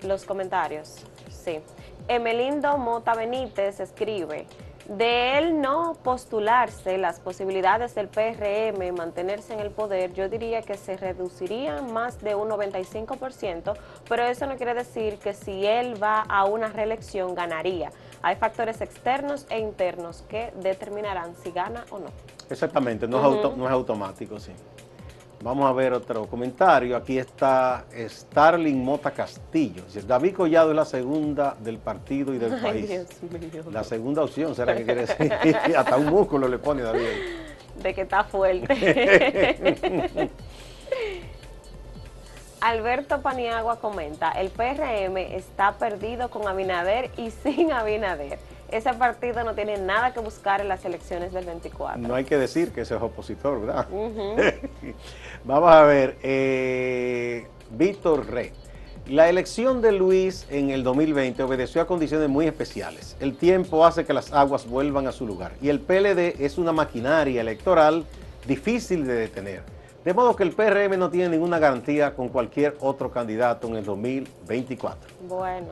Los 0.04 0.24
comentarios, 0.24 0.96
sí. 1.30 1.60
Emelindo 2.08 2.78
Mota 2.78 3.14
Benítez 3.14 3.82
escribe, 3.82 4.46
de 4.90 5.38
él 5.38 5.60
no 5.60 5.96
postularse 6.04 6.98
las 6.98 7.20
posibilidades 7.20 7.94
del 7.96 8.08
PRM 8.08 8.96
mantenerse 8.96 9.54
en 9.54 9.60
el 9.60 9.72
poder, 9.72 10.14
yo 10.14 10.30
diría 10.30 10.62
que 10.62 10.76
se 10.76 10.96
reducirían 10.96 11.92
más 11.92 12.22
de 12.22 12.36
un 12.36 12.50
95%, 12.50 13.74
pero 14.08 14.24
eso 14.24 14.46
no 14.46 14.56
quiere 14.56 14.74
decir 14.74 15.18
que 15.18 15.34
si 15.34 15.66
él 15.66 16.02
va 16.02 16.22
a 16.22 16.46
una 16.46 16.68
reelección 16.68 17.36
ganaría. 17.36 17.92
Hay 18.22 18.36
factores 18.36 18.82
externos 18.82 19.46
e 19.50 19.60
internos 19.60 20.24
que 20.30 20.52
determinarán 20.62 21.36
si 21.36 21.52
gana 21.52 21.86
o 21.90 22.00
no. 22.00 22.08
Exactamente, 22.50 23.08
no, 23.08 23.18
es, 23.20 23.58
no 23.58 23.66
es 23.66 23.72
automático, 23.72 24.40
sí. 24.40 24.54
Vamos 25.44 25.70
a 25.70 25.74
ver 25.74 25.94
otro 25.94 26.26
comentario. 26.28 26.98
Aquí 26.98 27.20
está 27.20 27.86
Starling 27.96 28.84
Mota 28.84 29.12
Castillo. 29.12 29.84
David 30.06 30.36
Collado 30.36 30.72
es 30.72 30.76
la 30.76 30.86
segunda 30.86 31.56
del 31.60 31.78
partido 31.78 32.34
y 32.34 32.40
del 32.40 32.56
país. 32.62 32.90
La 33.72 33.84
segunda 33.84 34.24
opción, 34.24 34.56
¿será 34.56 34.76
que 34.76 34.84
quiere 34.84 35.06
decir? 35.06 35.32
Hasta 35.78 35.98
un 35.98 36.08
músculo 36.08 36.48
le 36.48 36.58
pone 36.58 36.82
David. 36.82 37.06
De 37.84 37.94
que 37.94 38.02
está 38.02 38.24
fuerte. 38.24 40.32
Alberto 42.60 43.22
Paniagua 43.22 43.80
comenta, 43.80 44.32
el 44.32 44.50
PRM 44.50 45.18
está 45.18 45.74
perdido 45.74 46.32
con 46.32 46.48
Abinader 46.48 47.12
y 47.16 47.30
sin 47.30 47.72
Abinader 47.72 48.40
ese 48.72 48.94
partido 48.94 49.44
no 49.44 49.54
tiene 49.54 49.78
nada 49.78 50.14
que 50.14 50.20
buscar 50.20 50.62
en 50.62 50.68
las 50.68 50.84
elecciones 50.86 51.34
del 51.34 51.46
24. 51.46 52.02
No 52.02 52.16
hay 52.16 52.26
que 52.26 52.38
decir 52.38 52.72
que 52.72 52.82
ese 52.82 52.96
es 52.96 53.02
opositor, 53.02 53.62
¿verdad? 53.62 53.88
Vamos 55.44 55.72
a 55.72 55.84
ver, 55.84 56.18
eh, 56.24 57.48
Víctor 57.72 58.30
Rey. 58.30 58.52
La 59.08 59.30
elección 59.30 59.82
de 59.82 59.94
Luis 59.94 60.46
en 60.50 60.70
el 60.70 60.84
2020 60.84 61.42
obedeció 61.42 61.82
a 61.82 61.88
condiciones 61.88 62.28
muy 62.28 62.46
especiales. 62.46 63.16
El 63.22 63.38
tiempo 63.38 63.86
hace 63.86 64.04
que 64.04 64.12
las 64.12 64.34
aguas 64.34 64.68
vuelvan 64.68 65.08
a 65.08 65.14
su 65.14 65.26
lugar 65.26 65.54
y 65.62 65.70
el 65.70 65.80
PLD 65.80 66.44
es 66.44 66.58
una 66.58 66.74
maquinaria 66.74 67.40
electoral 67.40 68.06
difícil 68.46 69.08
de 69.08 69.14
detener. 69.14 69.62
De 70.04 70.14
modo 70.14 70.36
que 70.36 70.44
el 70.44 70.52
PRM 70.52 70.98
no 71.00 71.10
tiene 71.10 71.30
ninguna 71.30 71.58
garantía 71.58 72.16
con 72.16 72.28
cualquier 72.30 72.76
otro 72.82 73.12
candidato 73.12 73.68
en 73.68 73.78
el 73.78 73.86
2024. 73.86 75.10
Bueno, 75.28 75.68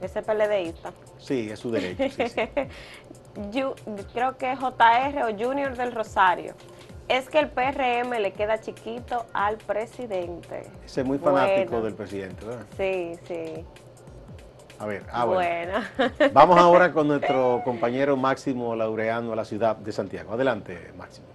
ese 0.00 0.22
PLDista. 0.22 0.92
Sí, 1.18 1.48
es 1.50 1.58
su 1.58 1.70
derecho. 1.70 2.04
Yo, 3.52 3.74
creo 4.12 4.36
que 4.38 4.56
JR 4.56 5.22
o 5.24 5.36
Junior 5.36 5.76
del 5.76 5.92
Rosario. 5.92 6.54
Es 7.08 7.28
que 7.28 7.38
el 7.38 7.48
PRM 7.48 8.20
le 8.20 8.32
queda 8.32 8.60
chiquito 8.60 9.26
al 9.32 9.58
presidente. 9.58 10.62
Ese 10.84 11.02
es 11.02 11.06
muy 11.06 11.18
fanático 11.18 11.80
del 11.80 11.94
presidente, 11.94 12.44
¿verdad? 12.44 12.66
Sí, 12.76 13.12
sí. 13.28 13.64
A 14.78 14.86
ver, 14.86 15.04
ah, 15.10 15.24
bueno. 15.24 15.72
Vamos 16.32 16.58
ahora 16.58 16.92
con 16.92 17.08
nuestro 17.08 17.62
compañero 17.64 18.16
Máximo 18.16 18.74
Laureano 18.74 19.32
a 19.32 19.36
la 19.36 19.44
ciudad 19.44 19.76
de 19.76 19.92
Santiago. 19.92 20.32
Adelante, 20.32 20.92
Máximo. 20.96 21.26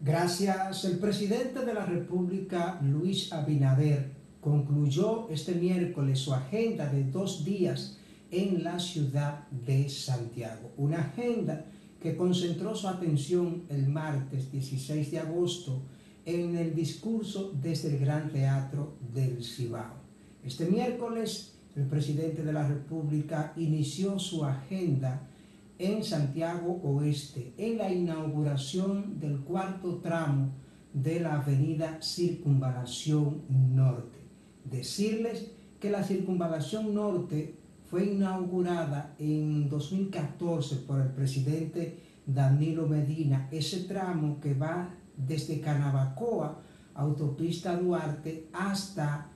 Gracias. 0.00 0.84
El 0.84 0.98
presidente 0.98 1.64
de 1.64 1.72
la 1.72 1.86
República, 1.86 2.78
Luis 2.82 3.32
Abinader, 3.32 4.12
concluyó 4.44 5.26
este 5.30 5.54
miércoles 5.54 6.18
su 6.18 6.34
agenda 6.34 6.86
de 6.86 7.04
dos 7.04 7.46
días 7.46 7.96
en 8.30 8.62
la 8.62 8.78
ciudad 8.78 9.48
de 9.48 9.88
Santiago. 9.88 10.70
Una 10.76 11.00
agenda 11.00 11.64
que 11.98 12.14
concentró 12.14 12.74
su 12.74 12.86
atención 12.86 13.62
el 13.70 13.88
martes 13.88 14.52
16 14.52 15.10
de 15.10 15.18
agosto 15.18 15.80
en 16.26 16.56
el 16.56 16.74
discurso 16.74 17.52
desde 17.62 17.96
el 17.96 17.98
Gran 18.00 18.30
Teatro 18.30 18.98
del 19.14 19.42
Cibao. 19.42 19.94
Este 20.44 20.66
miércoles 20.66 21.54
el 21.74 21.86
presidente 21.86 22.44
de 22.44 22.52
la 22.52 22.68
República 22.68 23.52
inició 23.56 24.18
su 24.18 24.44
agenda 24.44 25.26
en 25.78 26.04
Santiago 26.04 26.80
Oeste 26.84 27.54
en 27.56 27.78
la 27.78 27.90
inauguración 27.90 29.18
del 29.18 29.40
cuarto 29.40 29.96
tramo 29.96 30.52
de 30.92 31.18
la 31.18 31.40
avenida 31.40 31.98
Circunvalación 32.00 33.42
Norte 33.48 34.23
decirles 34.64 35.50
que 35.80 35.90
la 35.90 36.02
circunvalación 36.02 36.94
norte 36.94 37.54
fue 37.90 38.06
inaugurada 38.06 39.14
en 39.18 39.68
2014 39.68 40.76
por 40.86 41.00
el 41.00 41.10
presidente 41.10 41.98
Danilo 42.26 42.88
Medina, 42.88 43.48
ese 43.52 43.80
tramo 43.80 44.40
que 44.40 44.54
va 44.54 44.94
desde 45.16 45.60
Canabacoa, 45.60 46.60
autopista 46.94 47.76
Duarte, 47.76 48.48
hasta 48.52 49.30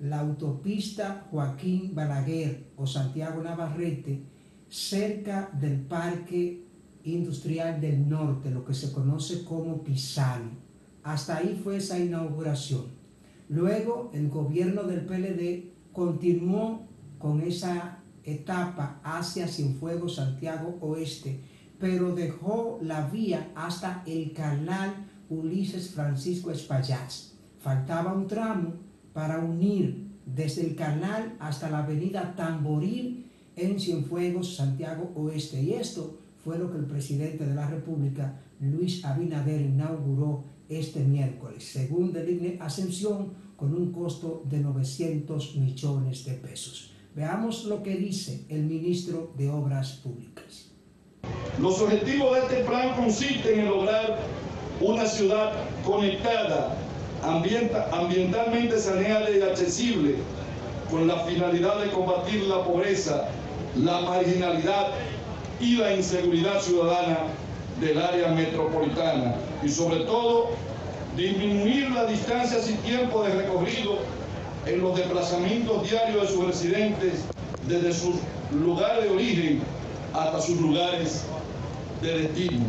la 0.00 0.20
autopista 0.20 1.26
Joaquín 1.30 1.94
Balaguer 1.94 2.72
o 2.76 2.86
Santiago 2.86 3.42
Navarrete, 3.42 4.22
cerca 4.68 5.50
del 5.52 5.80
Parque 5.80 6.64
Industrial 7.04 7.80
del 7.80 8.08
Norte, 8.08 8.50
lo 8.50 8.64
que 8.64 8.74
se 8.74 8.92
conoce 8.92 9.44
como 9.44 9.82
Pisano. 9.82 10.50
Hasta 11.02 11.38
ahí 11.38 11.60
fue 11.62 11.76
esa 11.76 11.98
inauguración. 11.98 12.99
Luego 13.50 14.12
el 14.14 14.28
gobierno 14.28 14.84
del 14.84 15.00
PLD 15.00 15.72
continuó 15.92 16.86
con 17.18 17.40
esa 17.42 17.98
etapa 18.22 19.00
hacia 19.02 19.48
Cienfuegos, 19.48 20.14
Santiago 20.14 20.78
Oeste, 20.80 21.40
pero 21.80 22.14
dejó 22.14 22.78
la 22.80 23.08
vía 23.08 23.50
hasta 23.56 24.04
el 24.06 24.32
canal 24.34 24.94
Ulises 25.28 25.90
Francisco 25.90 26.52
Espaillat. 26.52 27.10
Faltaba 27.58 28.12
un 28.12 28.28
tramo 28.28 28.74
para 29.12 29.40
unir 29.40 30.06
desde 30.24 30.64
el 30.64 30.76
canal 30.76 31.34
hasta 31.40 31.68
la 31.70 31.80
avenida 31.80 32.36
Tamboril 32.36 33.26
en 33.56 33.80
Cienfuegos, 33.80 34.54
Santiago 34.54 35.10
Oeste. 35.16 35.60
Y 35.60 35.72
esto 35.72 36.20
fue 36.44 36.56
lo 36.56 36.70
que 36.70 36.78
el 36.78 36.86
presidente 36.86 37.44
de 37.44 37.54
la 37.56 37.68
República, 37.68 38.32
Luis 38.60 39.04
Abinader, 39.04 39.60
inauguró 39.60 40.44
este 40.70 41.00
miércoles, 41.00 41.64
según 41.64 42.12
Deligne 42.12 42.56
Ascensión, 42.60 43.34
con 43.56 43.74
un 43.74 43.92
costo 43.92 44.42
de 44.48 44.60
900 44.60 45.56
millones 45.56 46.24
de 46.24 46.32
pesos. 46.34 46.92
Veamos 47.14 47.64
lo 47.64 47.82
que 47.82 47.96
dice 47.96 48.46
el 48.48 48.62
ministro 48.62 49.32
de 49.36 49.50
Obras 49.50 50.00
Públicas. 50.02 50.70
Los 51.60 51.80
objetivos 51.82 52.36
de 52.36 52.40
este 52.40 52.64
plan 52.64 52.94
consisten 52.96 53.60
en 53.60 53.66
lograr 53.66 54.18
una 54.80 55.04
ciudad 55.06 55.52
conectada, 55.84 56.76
ambientalmente 57.22 58.78
saneada 58.78 59.28
y 59.30 59.42
accesible, 59.42 60.14
con 60.90 61.06
la 61.06 61.20
finalidad 61.24 61.82
de 61.84 61.90
combatir 61.90 62.44
la 62.44 62.64
pobreza, 62.64 63.28
la 63.76 64.00
marginalidad 64.02 64.92
y 65.60 65.76
la 65.76 65.94
inseguridad 65.94 66.60
ciudadana 66.60 67.26
del 67.80 67.98
área 67.98 68.28
metropolitana 68.32 69.34
y 69.64 69.68
sobre 69.68 70.00
todo 70.00 70.50
disminuir 71.16 71.90
las 71.90 72.08
distancias 72.08 72.70
y 72.70 72.74
tiempo 72.86 73.22
de 73.24 73.34
recorrido 73.34 73.98
en 74.66 74.80
los 74.80 74.96
desplazamientos 74.96 75.88
diarios 75.88 76.22
de 76.22 76.28
sus 76.28 76.46
residentes 76.46 77.24
desde 77.66 77.92
sus 77.92 78.16
lugares 78.52 79.04
de 79.04 79.10
origen 79.10 79.60
hasta 80.12 80.40
sus 80.40 80.60
lugares 80.60 81.24
de 82.02 82.22
destino. 82.22 82.64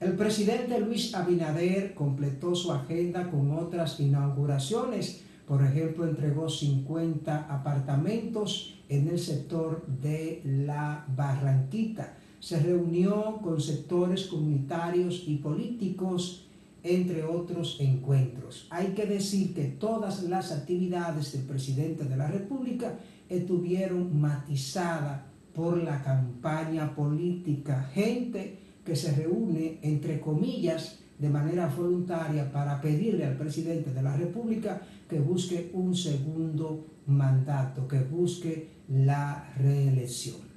El 0.00 0.14
presidente 0.14 0.80
Luis 0.80 1.14
Abinader 1.14 1.94
completó 1.94 2.54
su 2.54 2.72
agenda 2.72 3.30
con 3.30 3.56
otras 3.56 4.00
inauguraciones. 4.00 5.22
Por 5.46 5.64
ejemplo, 5.64 6.06
entregó 6.06 6.48
50 6.48 7.46
apartamentos 7.48 8.74
en 8.88 9.08
el 9.08 9.18
sector 9.18 9.86
de 9.86 10.42
la 10.44 11.04
Barranquita. 11.14 12.16
Se 12.42 12.58
reunió 12.58 13.38
con 13.40 13.60
sectores 13.60 14.26
comunitarios 14.26 15.22
y 15.28 15.36
políticos, 15.36 16.48
entre 16.82 17.22
otros 17.22 17.76
encuentros. 17.78 18.66
Hay 18.70 18.88
que 18.94 19.06
decir 19.06 19.54
que 19.54 19.66
todas 19.66 20.24
las 20.24 20.50
actividades 20.50 21.30
del 21.32 21.42
presidente 21.42 22.02
de 22.02 22.16
la 22.16 22.26
República 22.26 22.98
estuvieron 23.28 24.20
matizadas 24.20 25.20
por 25.54 25.80
la 25.84 26.02
campaña 26.02 26.96
política. 26.96 27.88
Gente 27.94 28.58
que 28.84 28.96
se 28.96 29.12
reúne, 29.12 29.78
entre 29.82 30.18
comillas, 30.18 30.98
de 31.20 31.28
manera 31.28 31.68
voluntaria 31.68 32.50
para 32.50 32.80
pedirle 32.80 33.24
al 33.24 33.36
presidente 33.36 33.92
de 33.92 34.02
la 34.02 34.16
República 34.16 34.82
que 35.08 35.20
busque 35.20 35.70
un 35.74 35.94
segundo 35.94 36.86
mandato, 37.06 37.86
que 37.86 38.00
busque 38.00 38.68
la 38.88 39.48
reelección. 39.56 40.51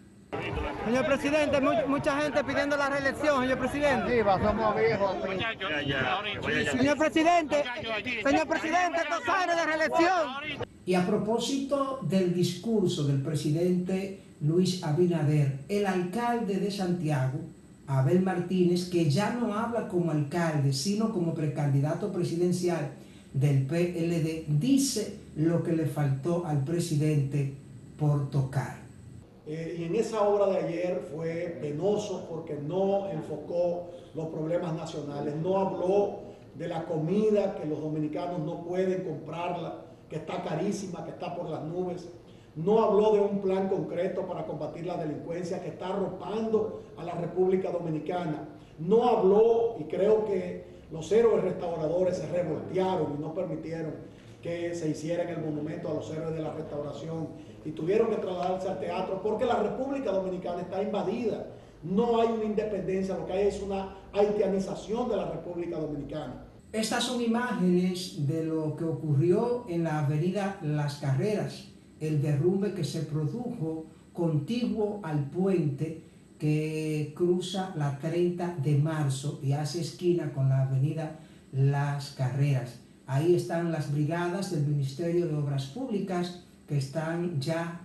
Señor 0.85 1.05
presidente, 1.05 1.61
mucha 1.87 2.21
gente 2.21 2.43
pidiendo 2.43 2.77
la 2.77 2.89
reelección, 2.89 3.41
señor 3.41 3.59
presidente. 3.59 4.23
somos 4.23 4.75
viejos. 4.75 5.15
Señor 6.71 6.97
presidente, 6.97 7.63
señor 8.23 8.47
presidente, 8.47 8.99
dos 9.09 9.55
de 9.55 9.65
reelección. 9.65 10.67
Y 10.85 10.93
a 10.93 11.05
propósito 11.05 11.99
del 12.03 12.33
discurso 12.33 13.05
del 13.05 13.21
presidente 13.21 14.21
Luis 14.41 14.83
Abinader, 14.83 15.59
el 15.67 15.85
alcalde 15.87 16.59
de 16.59 16.69
Santiago, 16.69 17.39
Abel 17.87 18.21
Martínez, 18.21 18.89
que 18.89 19.09
ya 19.09 19.31
no 19.31 19.53
habla 19.53 19.87
como 19.87 20.11
alcalde, 20.11 20.73
sino 20.73 21.11
como 21.11 21.33
precandidato 21.33 22.11
presidencial 22.11 22.91
del 23.33 23.63
PLD, 23.63 24.45
dice 24.59 25.17
lo 25.35 25.63
que 25.63 25.73
le 25.73 25.85
faltó 25.85 26.45
al 26.45 26.63
presidente 26.63 27.53
por 27.97 28.29
tocar. 28.29 28.84
Eh, 29.47 29.77
y 29.79 29.83
en 29.83 29.95
esa 29.95 30.27
obra 30.27 30.47
de 30.47 30.57
ayer 30.57 31.07
fue 31.13 31.57
penoso 31.61 32.25
porque 32.29 32.55
no 32.55 33.09
enfocó 33.09 33.91
los 34.13 34.27
problemas 34.27 34.73
nacionales, 34.73 35.35
no 35.35 35.57
habló 35.59 36.19
de 36.55 36.67
la 36.67 36.85
comida 36.85 37.55
que 37.55 37.65
los 37.65 37.79
dominicanos 37.79 38.39
no 38.39 38.63
pueden 38.63 39.03
comprarla, 39.03 39.81
que 40.09 40.15
está 40.15 40.41
carísima, 40.41 41.03
que 41.03 41.11
está 41.11 41.35
por 41.35 41.49
las 41.49 41.63
nubes 41.63 42.07
no 42.55 42.81
habló 42.81 43.11
de 43.11 43.19
un 43.19 43.39
plan 43.41 43.67
concreto 43.67 44.25
para 44.25 44.45
combatir 44.45 44.85
la 44.85 44.97
delincuencia 44.97 45.61
que 45.61 45.69
está 45.69 45.89
arropando 45.89 46.83
a 46.97 47.03
la 47.03 47.13
República 47.15 47.69
Dominicana. 47.69 48.47
No 48.79 49.07
habló, 49.07 49.75
y 49.79 49.83
creo 49.83 50.25
que 50.25 50.63
los 50.91 51.11
héroes 51.11 51.43
restauradores 51.43 52.17
se 52.17 52.27
revoltearon 52.27 53.15
y 53.17 53.21
no 53.21 53.33
permitieron 53.33 53.93
que 54.41 54.73
se 54.73 54.89
hiciera 54.89 55.23
en 55.23 55.29
el 55.29 55.41
monumento 55.41 55.89
a 55.89 55.95
los 55.95 56.09
héroes 56.11 56.33
de 56.33 56.41
la 56.41 56.53
restauración 56.53 57.27
y 57.65 57.71
tuvieron 57.71 58.09
que 58.09 58.17
trasladarse 58.17 58.69
al 58.69 58.79
teatro 58.79 59.21
porque 59.21 59.45
la 59.45 59.61
República 59.61 60.11
Dominicana 60.11 60.61
está 60.61 60.81
invadida. 60.81 61.47
No 61.83 62.21
hay 62.21 62.29
una 62.29 62.45
independencia, 62.45 63.17
lo 63.17 63.25
que 63.25 63.33
hay 63.33 63.47
es 63.47 63.61
una 63.61 63.95
haitianización 64.13 65.09
de 65.09 65.17
la 65.17 65.31
República 65.31 65.77
Dominicana. 65.77 66.45
Estas 66.71 67.03
son 67.03 67.21
imágenes 67.21 68.27
de 68.27 68.43
lo 68.43 68.75
que 68.75 68.83
ocurrió 68.83 69.65
en 69.67 69.83
la 69.83 70.05
avenida 70.05 70.59
Las 70.61 70.97
Carreras, 70.97 71.69
el 71.99 72.21
derrumbe 72.21 72.73
que 72.73 72.83
se 72.83 73.01
produjo 73.01 73.85
contiguo 74.13 74.99
al 75.03 75.29
puente 75.29 76.03
que 76.37 77.13
cruza 77.15 77.73
la 77.75 77.97
30 77.97 78.57
de 78.61 78.77
marzo 78.77 79.39
y 79.41 79.53
hace 79.53 79.81
esquina 79.81 80.33
con 80.33 80.49
la 80.49 80.63
avenida 80.63 81.19
Las 81.51 82.11
Carreras. 82.11 82.79
Ahí 83.07 83.35
están 83.35 83.71
las 83.71 83.91
brigadas 83.93 84.51
del 84.51 84.65
Ministerio 84.65 85.27
de 85.27 85.35
Obras 85.35 85.67
Públicas 85.67 86.44
que 86.67 86.77
están 86.77 87.39
ya 87.39 87.81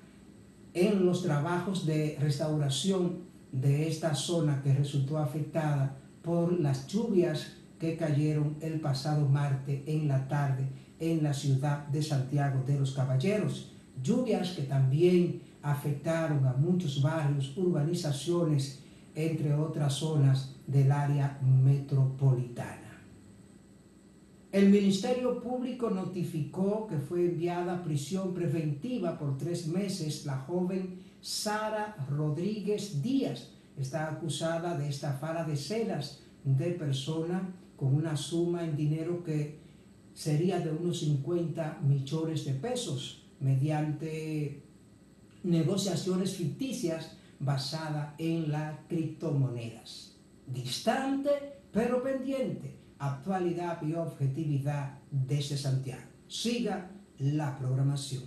en 0.75 1.05
los 1.05 1.23
trabajos 1.23 1.87
de 1.87 2.17
restauración 2.21 3.19
de 3.53 3.89
esta 3.89 4.15
zona 4.15 4.63
que 4.63 4.73
resultó 4.73 5.19
afectada 5.19 5.97
por 6.23 6.59
las 6.61 6.87
lluvias 6.87 7.55
que 7.79 7.97
cayeron 7.97 8.57
el 8.61 8.81
pasado 8.81 9.29
martes 9.29 9.83
en 9.87 10.07
la 10.07 10.29
tarde 10.29 10.69
en 11.01 11.23
la 11.23 11.33
ciudad 11.33 11.87
de 11.89 12.03
Santiago 12.03 12.63
de 12.67 12.79
los 12.79 12.93
Caballeros 12.93 13.73
lluvias 14.03 14.53
que 14.53 14.63
también 14.63 15.43
afectaron 15.63 16.47
a 16.47 16.53
muchos 16.55 17.03
barrios, 17.03 17.57
urbanizaciones, 17.57 18.83
entre 19.15 19.55
otras 19.55 19.95
zonas 19.95 20.55
del 20.67 20.91
área 20.91 21.39
metropolitana. 21.43 22.80
El 24.53 24.71
Ministerio 24.71 25.41
Público 25.41 25.91
notificó 25.91 26.89
que 26.89 26.99
fue 26.99 27.27
enviada 27.27 27.77
a 27.77 27.85
prisión 27.85 28.35
preventiva 28.35 29.17
por 29.17 29.39
tres 29.39 29.69
meses 29.69 30.27
la 30.27 30.39
joven 30.39 30.99
Sara 31.21 31.95
Rodríguez 32.11 33.01
Díaz. 33.01 33.53
Está 33.77 34.11
acusada 34.11 34.77
de 34.77 34.89
estafar 34.89 35.37
a 35.37 35.45
decenas 35.45 36.23
de 36.43 36.73
personas 36.73 37.43
con 37.77 37.95
una 37.95 38.17
suma 38.17 38.65
en 38.65 38.77
dinero 38.77 39.23
que 39.23 39.61
sería 40.15 40.59
de 40.59 40.73
unos 40.73 40.99
50 40.99 41.79
millones 41.83 42.45
de 42.45 42.55
pesos 42.55 43.23
mediante 43.39 44.65
negociaciones 45.45 46.35
ficticias 46.35 47.17
basadas 47.39 48.15
en 48.19 48.51
las 48.51 48.81
criptomonedas. 48.89 50.17
Distante 50.45 51.31
pero 51.73 52.03
pendiente, 52.03 52.80
actualidad 53.01 53.83
y 53.83 53.95
objetividad 53.95 54.99
desde 55.11 55.57
Santiago. 55.57 56.03
Siga 56.29 56.91
la 57.19 57.59
programación. 57.59 58.23